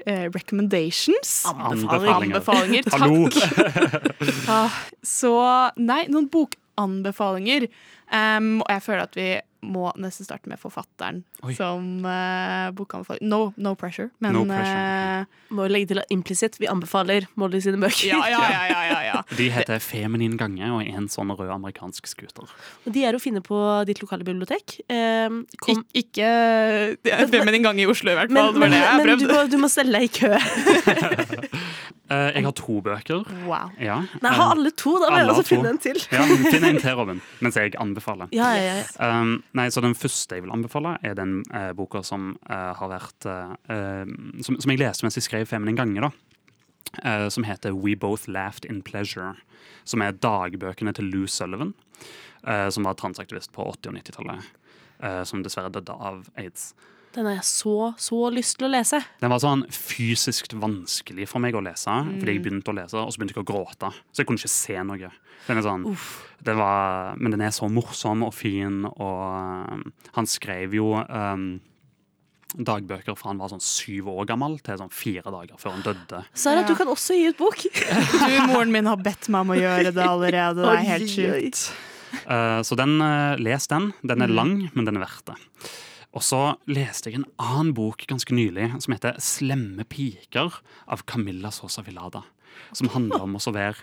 [0.07, 1.45] Eh, recommendations.
[1.47, 2.37] Anbefalinger.
[2.41, 2.85] Anbefalinger.
[2.97, 3.29] Hallo!
[3.29, 4.07] Takk.
[4.51, 4.73] Ah,
[5.07, 5.33] så
[5.79, 7.69] nei, noen bokanbefalinger.
[8.11, 9.29] Um, og jeg føler at vi
[9.63, 11.55] må nesten starte med forfatteren Oi.
[11.57, 13.23] som uh, bokanbefaler.
[13.27, 15.27] No, no pressure, men No pressure.
[15.27, 16.59] Uh, Må legge til at implisitt.
[16.63, 18.07] Vi anbefaler Molly sine bøker.
[18.09, 19.23] ja, ja, ja, ja, ja, ja.
[19.41, 22.49] De heter Feminin gange og en sånn rød amerikansk scooter.
[22.87, 23.59] Og de er å finne på
[23.89, 24.79] ditt lokale bibliotek.
[25.61, 26.31] Kom, Ik ikke
[27.05, 28.55] det er Feminin gange i Oslo, i hvert men fall.
[28.55, 30.33] Det var men, det jeg men du, må, du må stelle deg i kø.
[32.11, 33.21] Eh, jeg har to bøker.
[33.47, 33.71] Wow.
[33.79, 34.01] Ja.
[34.19, 36.01] Nei, ha alle to, da må jeg også finne en til.
[36.11, 38.27] Ja, Finn en til, Robin, mens jeg anbefaler.
[38.35, 39.11] Ja, ja, ja.
[39.21, 42.91] Um, nei, så Den første jeg vil anbefale, er den eh, boka som eh, har
[42.93, 44.05] vært eh,
[44.47, 46.11] som, som jeg leste mens jeg skrev Feminin gange, da.
[47.03, 49.35] Eh, som heter We Both Laughed in Pleasure.
[49.85, 51.75] Som er dagbøkene til Lou Sullivan,
[52.47, 54.51] eh, som var transaktivist på 80- og 90-tallet.
[55.03, 56.75] eh, som dessverre døde av aids.
[57.15, 59.01] Den har jeg så, så lyst til å lese.
[59.21, 62.35] Den var sånn fysisk vanskelig for meg å lese, fordi Mm.
[62.37, 63.91] jeg begynte å lese, og så begynte jeg å gråte.
[64.13, 65.11] Så jeg kunne ikke se noe.
[65.49, 65.89] Den er sånn,
[66.47, 71.61] den var, men den er så morsom og fin, og um, han skrev jo um,
[72.55, 76.23] dagbøker fra han var sånn syv år gammel, til sånn fire dager før han døde.
[76.35, 76.67] Sara, Ja.
[76.69, 77.67] du kan også gi ut bok.
[78.31, 80.63] Du, moren min har bedt meg om å gjøre det allerede.
[80.63, 81.71] Det er helt sjukt.
[82.27, 83.93] Uh, så den, uh, les den.
[84.03, 85.37] Den er lang, men den er verdt det.
[86.11, 86.41] Og så
[86.71, 92.25] leste jeg en annen bok ganske nylig som heter 'Slemme piker' av Camilla Sosa Villada.
[92.73, 93.77] Som handler om å være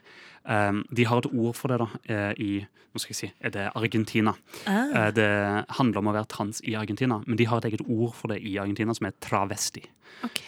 [0.44, 3.52] um, De har et ord for det da eh, i Nå skal jeg si, er
[3.54, 4.32] det Argentina.
[4.66, 4.90] Ah.
[4.90, 5.30] Eh, det
[5.78, 8.40] handler om å være trans i Argentina, men de har et eget ord for det
[8.42, 9.84] i Argentina som er travesti.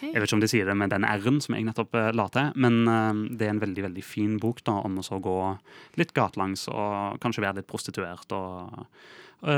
[0.00, 2.26] Jeg vet ikke om de sier det med den R-en som jeg nettopp eh, la
[2.32, 5.38] til, men eh, det er en veldig veldig fin bok da, om å gå
[6.00, 8.34] litt gatelangs og kanskje være litt prostituert.
[8.34, 8.88] Og,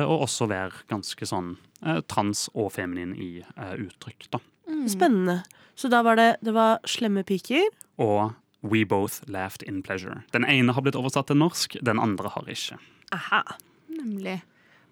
[0.07, 4.29] og også være ganske sånn eh, trans og feminin i eh, uttrykk.
[4.35, 4.43] da.
[4.89, 5.41] Spennende.
[5.75, 7.67] Så da var det, det var slemme piker.
[8.03, 10.23] Og We Both Laughed in Pleasure.
[10.33, 12.79] Den ene har blitt oversatt til norsk, den andre har ikke.
[13.13, 13.43] Aha.
[13.91, 14.39] Nemlig.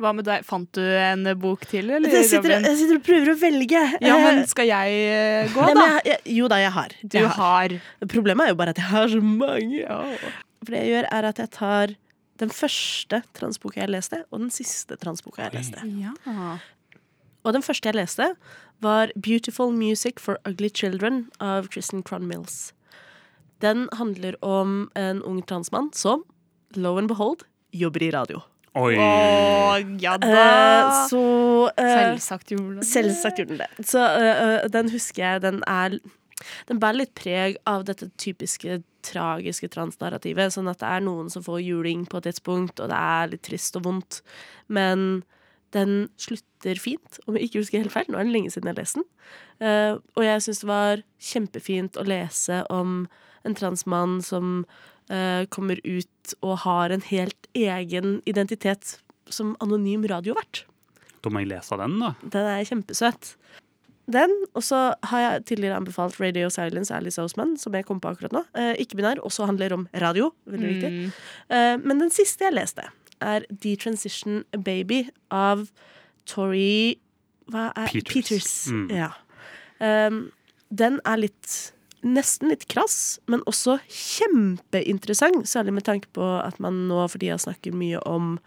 [0.01, 0.47] Hva med deg?
[0.49, 2.09] Fant du en bok til, eller?
[2.09, 3.83] Jeg sitter, jeg sitter og prøver å velge.
[4.01, 5.81] Ja, men Eh, skal jeg eh, gå, nei, da?
[5.81, 6.95] men jeg, jeg, jo da, jeg har.
[7.03, 7.75] Du Jeg har
[8.09, 9.99] Problemet er jo bare at jeg har så mange.
[10.65, 11.93] For det jeg gjør, er at jeg tar
[12.41, 15.85] den første transboka jeg leste, og den siste transboka jeg leste.
[16.01, 16.15] Ja.
[17.45, 18.35] Og den første jeg leste,
[18.81, 22.73] var 'Beautiful Music for Ugly Children' av Kristen Cron Mills.
[23.61, 26.25] Den handler om en ung transmann som,
[26.77, 28.41] low and behold, jobber i radio.
[28.75, 28.95] Oi!
[28.97, 30.31] Å, ja da!
[30.31, 31.23] Eh, så
[31.75, 32.87] eh, Selvsagt gjorde det.
[32.87, 33.87] Selvsagt gjorde den det.
[33.87, 35.99] Så øh, øh, den husker jeg, den er
[36.71, 40.55] Den bærer litt preg av dette typiske tragiske transnarrativet.
[40.55, 43.45] Sånn at det er noen som får juling på et tidspunkt, og det er litt
[43.47, 44.21] trist og vondt.
[44.69, 45.23] Men
[45.75, 48.09] den slutter fint, om jeg ikke husker helt feil.
[48.11, 49.11] Nå er det lenge siden jeg leste den.
[49.61, 53.05] Uh, og jeg syns det var kjempefint å lese om
[53.47, 54.65] en transmann som
[55.13, 58.99] uh, kommer ut og har en helt egen identitet
[59.31, 60.65] som anonym radiovert.
[61.21, 62.15] Da må jeg lese den, da.
[62.33, 63.35] Den er kjempesøt.
[64.11, 64.81] Den, og så
[65.11, 68.45] har jeg tidligere anbefalt Radio Silence Alice Osman, som jeg kom på akkurat nå.
[68.59, 70.33] Eh, Ikke-binær, også handler om radio.
[70.51, 70.91] Veldig viktig.
[71.51, 72.89] Eh, men den siste jeg leste,
[73.21, 75.67] er Detransition Baby av
[76.29, 76.99] Tori
[77.51, 78.71] Hva er Peters.
[78.71, 78.87] Mm.
[78.95, 79.11] Ja.
[79.81, 80.31] Um,
[80.71, 85.45] den er litt Nesten litt krass, men også kjempeinteressant.
[85.45, 88.39] Særlig med tanke på at man nå for tida snakker mye om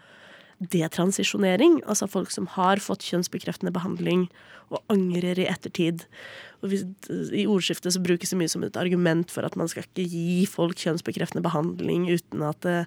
[0.72, 1.80] detransisjonering.
[1.84, 4.28] Altså folk som har fått kjønnsbekreftende behandling
[4.72, 6.06] og angrer i ettertid.
[6.64, 6.86] Og hvis,
[7.36, 10.42] I ordskiftet så brukes det mye som et argument for at man skal ikke gi
[10.48, 12.80] folk kjønnsbekreftende behandling uten at det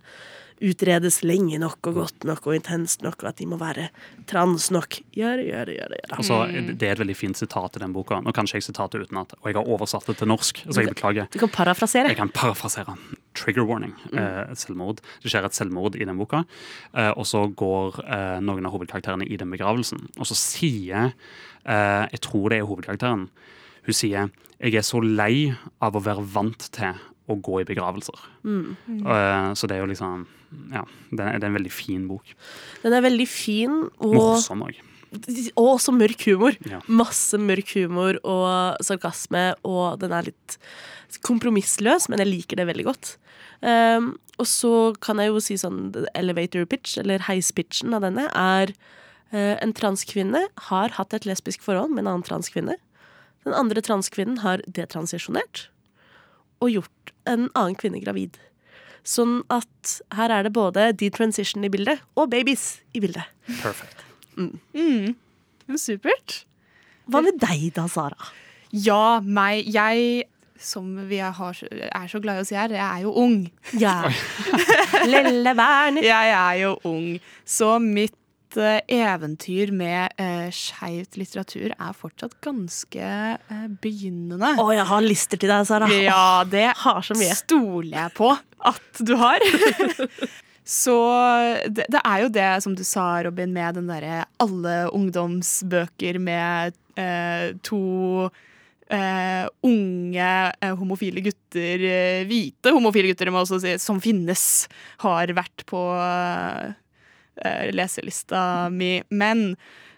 [0.64, 3.92] utredes lenge nok og godt nok og intenst nok, og at de må være
[4.30, 5.00] trans nok.
[5.14, 6.00] Gjør det, gjør det, gjør det.
[6.18, 8.18] Altså, det er et veldig fint sitat i den boka.
[8.26, 10.96] Nå kan ikke jeg sitatet utenat, og jeg har oversatt det til norsk, så jeg
[10.96, 11.30] beklager.
[11.34, 12.10] Du kan parafrasere.
[12.14, 12.98] Jeg kan parafrasere.
[13.38, 13.94] Trigger warning.
[14.12, 15.02] Eh, et selvmord.
[15.24, 16.44] Det skjer et selvmord i den boka,
[16.94, 20.08] eh, og så går eh, noen av hovedkarakterene i den begravelsen.
[20.18, 23.28] Og så sier eh, Jeg tror det er hovedkarakteren.
[23.88, 25.52] Hun sier jeg er så lei
[25.86, 28.18] av å være vant til å gå i begravelser.
[28.48, 28.76] Mm.
[28.88, 30.26] Eh, så det er jo liksom
[30.72, 32.30] Ja, det er, det er en veldig fin bok.
[32.82, 34.80] Den er veldig fin og Morsom òg.
[35.60, 36.56] Og så mørk humor.
[36.68, 36.82] Ja.
[36.88, 40.58] Masse mørk humor og sarkasme, og den er litt
[41.24, 43.14] kompromissløs, men jeg liker det veldig godt.
[43.62, 48.74] Um, og så kan jeg jo si sånn elevator pitch, eller heispitchen av denne, er
[49.34, 52.78] uh, en transkvinne har hatt et lesbisk forhold med en annen transkvinne.
[53.48, 55.68] Den andre transkvinnen har detransisjonert
[56.64, 58.38] og gjort en annen kvinne gravid.
[59.08, 63.24] Sånn at her er det både detransition i bildet og babies i bildet.
[63.62, 64.04] Perfect.
[64.36, 65.16] Mm.
[65.80, 66.42] Supert.
[67.08, 68.32] Hva med deg da, Sara?
[68.76, 69.70] Ja, meg.
[69.72, 70.28] Jeg,
[70.60, 73.42] som vi har, er så glad i å si her, jeg er jo ung.
[73.80, 74.00] Ja.
[75.12, 76.06] Lille Werner.
[76.06, 77.18] Jeg er jo ung.
[77.48, 83.06] Så mitt eh, eventyr med uh, skeivt litteratur er fortsatt ganske
[83.38, 84.56] eh, begynnende.
[84.58, 85.90] Å, jeg har lister til deg, Sara.
[85.94, 87.38] Ja, det Har så mye.
[87.38, 88.34] stoler jeg på
[88.68, 89.44] at du har.
[90.68, 90.94] Så
[91.72, 96.76] det, det er jo det som du sa, Robin, med den derre alle ungdomsbøker med
[97.00, 98.28] eh, to
[98.94, 100.30] eh, unge
[100.62, 104.68] eh, homofile gutter, eh, hvite homofile gutter, må også si, som finnes,
[105.04, 105.82] har vært på
[107.78, 108.40] leselista
[108.74, 108.96] mi.
[109.14, 109.52] Men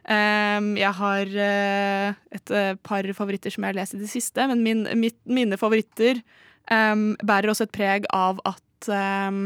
[0.10, 2.52] jeg har et
[2.84, 7.06] par favoritter som jeg har lest i det siste, men min, mitt, mine favoritter eh,
[7.24, 9.40] bærer også et preg av at eh,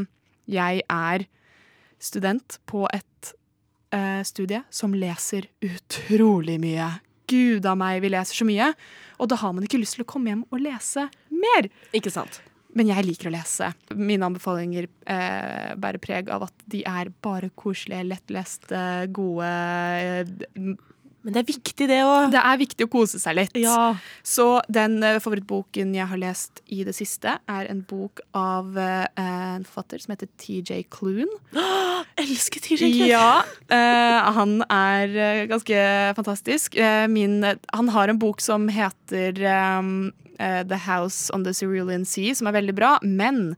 [0.58, 1.28] jeg er
[2.02, 3.34] student på et
[4.26, 6.88] studie som leser utrolig mye.
[7.30, 8.72] Gud a meg, vi leser så mye.
[9.24, 11.70] Og da har man ikke lyst til å komme hjem og lese mer.
[11.96, 12.42] Ikke sant?
[12.74, 13.70] Men jeg liker å lese.
[13.96, 18.82] Mine anbefalinger eh, bærer preg av at de er bare koselige, lettleste,
[19.14, 20.34] gode eh,
[21.24, 22.34] Men det er viktig, det òg.
[22.34, 23.56] Det er viktig å kose seg litt.
[23.60, 23.94] Ja.
[24.28, 29.06] Så den eh, favorittboken jeg har lest i det siste, er en bok av eh,
[29.20, 31.32] en forfatter som heter TJ Clune.
[32.24, 33.08] Elsker TJ Clune.
[33.08, 33.30] Ja,
[33.72, 35.86] eh, han er ganske
[36.20, 36.76] fantastisk.
[37.10, 42.58] Min, han har en bok som heter The House on the Cerulean Sea, som er
[42.60, 42.98] veldig bra.
[43.04, 43.56] Men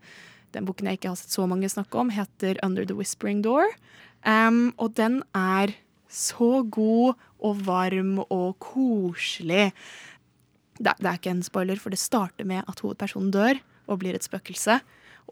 [0.53, 3.74] den boken jeg ikke har sett så mange snakke om, heter Under the Whispering Door.
[4.26, 5.74] Um, og den er
[6.09, 9.71] så god og varm og koselig.
[10.75, 13.61] Det, det er ikke en spoiler, for det starter med at hovedpersonen dør
[13.91, 14.79] og blir et spøkelse.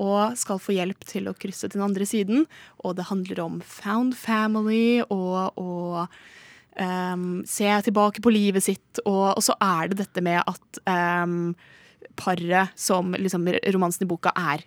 [0.04, 2.48] Og skal få hjelp til å krysse til den andre siden.
[2.82, 9.04] Og det handler om found family og å um, se tilbake på livet sitt.
[9.06, 11.54] Og, og, så er det dette med at um,
[12.20, 14.66] paret som liksom, romansen i boka er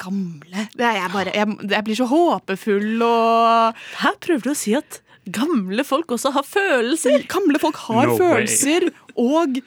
[0.00, 0.68] gamle.
[0.78, 5.00] Er jeg, bare, jeg, jeg blir så håpefull og Her prøver du å si at
[5.32, 7.24] gamle folk også har følelser.
[7.30, 8.20] Gamle folk har No way.
[8.24, 9.60] følelser, og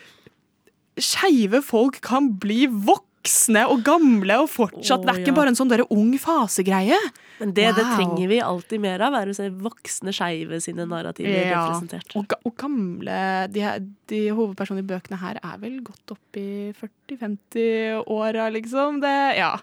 [0.99, 4.99] skeive folk kan bli voksne og gamle og fortsatt.
[4.99, 5.37] oh, det er ikke ja.
[5.39, 6.99] bare en sånn der ung fasegreie.
[7.39, 9.15] Men det, det trenger vi alltid mer av.
[9.17, 11.63] Er å se voksne skeive sine narrativer Ja.
[11.65, 12.13] representert.
[12.19, 13.17] Og, ga- og gamle
[13.51, 13.63] De,
[14.11, 19.01] de hovedpersonene i bøkene her er vel godt opp i 40-50-åra, liksom.
[19.01, 19.55] Det, ja.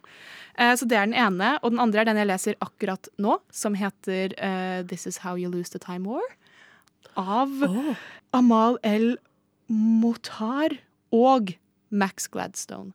[0.58, 1.58] Eh, Så det er den ene.
[1.62, 5.36] Og den andre er den jeg leser akkurat nå, som heter uh, This Is How
[5.36, 6.24] You Lose the Time War.
[7.18, 7.94] Av oh.
[8.36, 9.18] Amal El
[9.70, 10.78] Motar
[11.14, 11.54] og
[11.90, 12.92] Max Gladstone.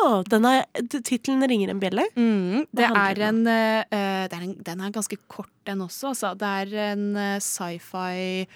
[0.00, 0.46] Oh, den
[0.88, 2.04] Tittelen ringer en bjelle.
[2.16, 6.14] Mm, det er en, uh, det er en Den er ganske kort, den også.
[6.14, 6.34] Altså.
[6.38, 8.46] Det er en uh, sci-fi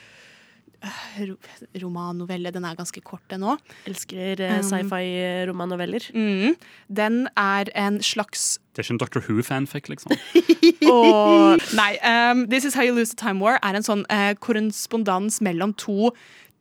[1.82, 2.52] romannovelle.
[2.54, 3.58] Den er ganske kort, den òg.
[3.88, 6.06] Elsker eh, Um, sci-fi-romannoveller.
[6.14, 6.54] Mm.
[6.88, 10.12] Den er en slags Det er ikke en Doctor Who-fanfic, liksom.
[10.90, 11.92] Og Nei.
[12.04, 15.74] Um, This Is How You Lose the Time War er en sånn uh, korrespondans mellom
[15.74, 16.12] to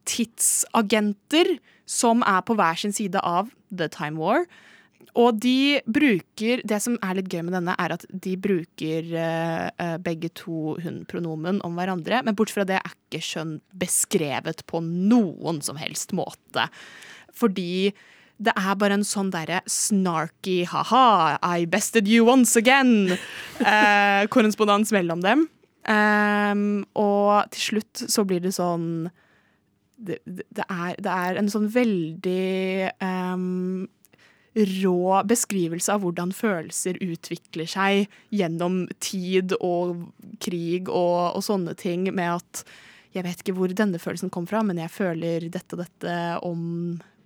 [0.06, 1.58] tidsagenter
[1.90, 4.46] som er på hver sin side av The Time War.
[5.20, 9.98] Og de bruker Det som er litt gøy med denne, er at de bruker eh,
[10.04, 12.24] begge to hun-pronomen om hverandre.
[12.26, 16.68] Men bortsett fra det er ikke kjønn beskrevet på noen som helst måte.
[17.34, 17.94] Fordi
[18.44, 23.18] det er bare en sånn derre snarky ha-ha, I bested you once again,
[23.62, 25.46] Uh, korrespondans mellom dem.
[25.84, 29.12] Um, og til slutt så blir det sånn
[30.04, 33.86] det, det, er, det er en sånn veldig ehm,
[34.56, 40.04] rå beskrivelse av hvordan følelser utvikler seg gjennom tid og
[40.44, 42.64] krig og, og sånne ting, med at
[43.14, 46.14] jeg vet ikke hvor denne følelsen kom fra, men jeg føler dette og dette
[46.46, 46.62] om,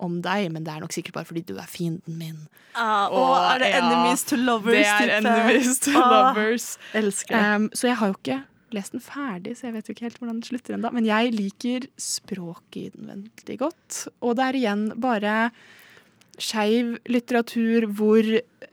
[0.04, 2.42] om deg, men det er nok sikkert bare fordi du er fienden min.
[2.76, 4.76] Ah, Og, og er det ja, enemies to lovers?
[4.76, 5.22] Det er type?
[5.24, 6.68] enemies to Ah, lovers.
[7.00, 7.40] Elsker.
[7.56, 8.40] Um, så jeg har jo ikke
[8.76, 10.92] lest den ferdig, så jeg vet jo ikke helt hvordan den slutter ennå.
[10.92, 14.02] Men jeg liker språket i den veldig godt.
[14.20, 15.38] Og det er igjen bare
[16.42, 18.26] skeiv litteratur hvor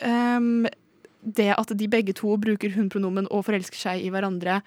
[0.04, 0.66] um,
[1.24, 4.60] det at de begge to bruker hun-pronomen og forelsker seg i hverandre,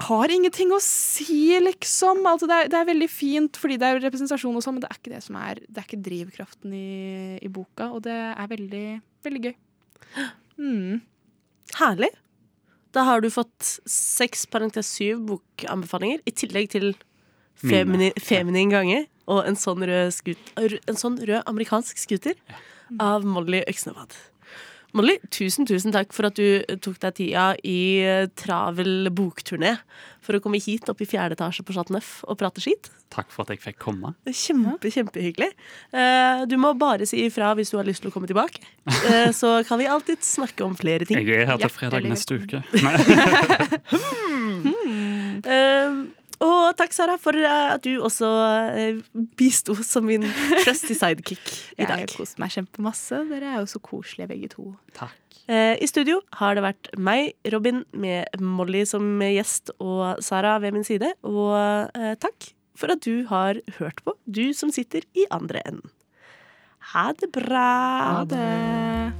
[0.00, 2.22] har ingenting å si, liksom.
[2.28, 4.90] Altså, det, er, det er veldig fint fordi det er representasjon og sånn, men det
[4.90, 8.50] er ikke det som er Det er ikke drivkraften i, i boka, og det er
[8.50, 8.86] veldig,
[9.26, 9.54] veldig gøy.
[10.60, 11.00] Mm.
[11.80, 12.10] Herlig.
[12.96, 16.92] Da har du fått seks parentes syv bokanbefalinger, i tillegg til
[17.60, 22.34] femini, feminin gange og en sånn rød, skut, en sånn rød amerikansk scooter
[23.00, 24.16] av Molly Øksnevad.
[24.98, 29.76] Molly, tusen, tusen takk for at du tok deg tida i eh, travel bokturné
[30.18, 32.88] for å komme hit opp i fjerde etasje på Chateau Neuf og prate skit.
[33.14, 34.10] Takk for at jeg fikk komme.
[34.26, 35.52] Kjempe, kjempehyggelig.
[35.94, 38.58] Eh, Du må bare si ifra hvis du har lyst til å komme tilbake.
[39.06, 41.22] Eh, Så kan vi alltid snakke om flere ting.
[41.22, 42.64] Jeg er her til fredag neste uke.
[42.82, 42.96] Nei.
[46.40, 48.28] Og takk, Sara, for eh, at du også
[48.72, 49.00] eh,
[49.36, 50.24] bisto som min
[50.62, 51.42] trusty sidekick
[51.76, 52.00] i dag.
[52.00, 53.20] Jeg har kost meg kjempemasse.
[53.28, 54.70] Dere er jo så koselige begge to.
[54.96, 55.18] Takk.
[55.50, 60.78] Eh, I studio har det vært meg, Robin, med Molly som gjest og Sara ved
[60.78, 61.12] min side.
[61.28, 61.92] Og
[62.24, 65.92] takk for at du har hørt på, du som sitter i andre enden.
[66.94, 67.66] Ha det bra.
[68.16, 69.19] Ha det.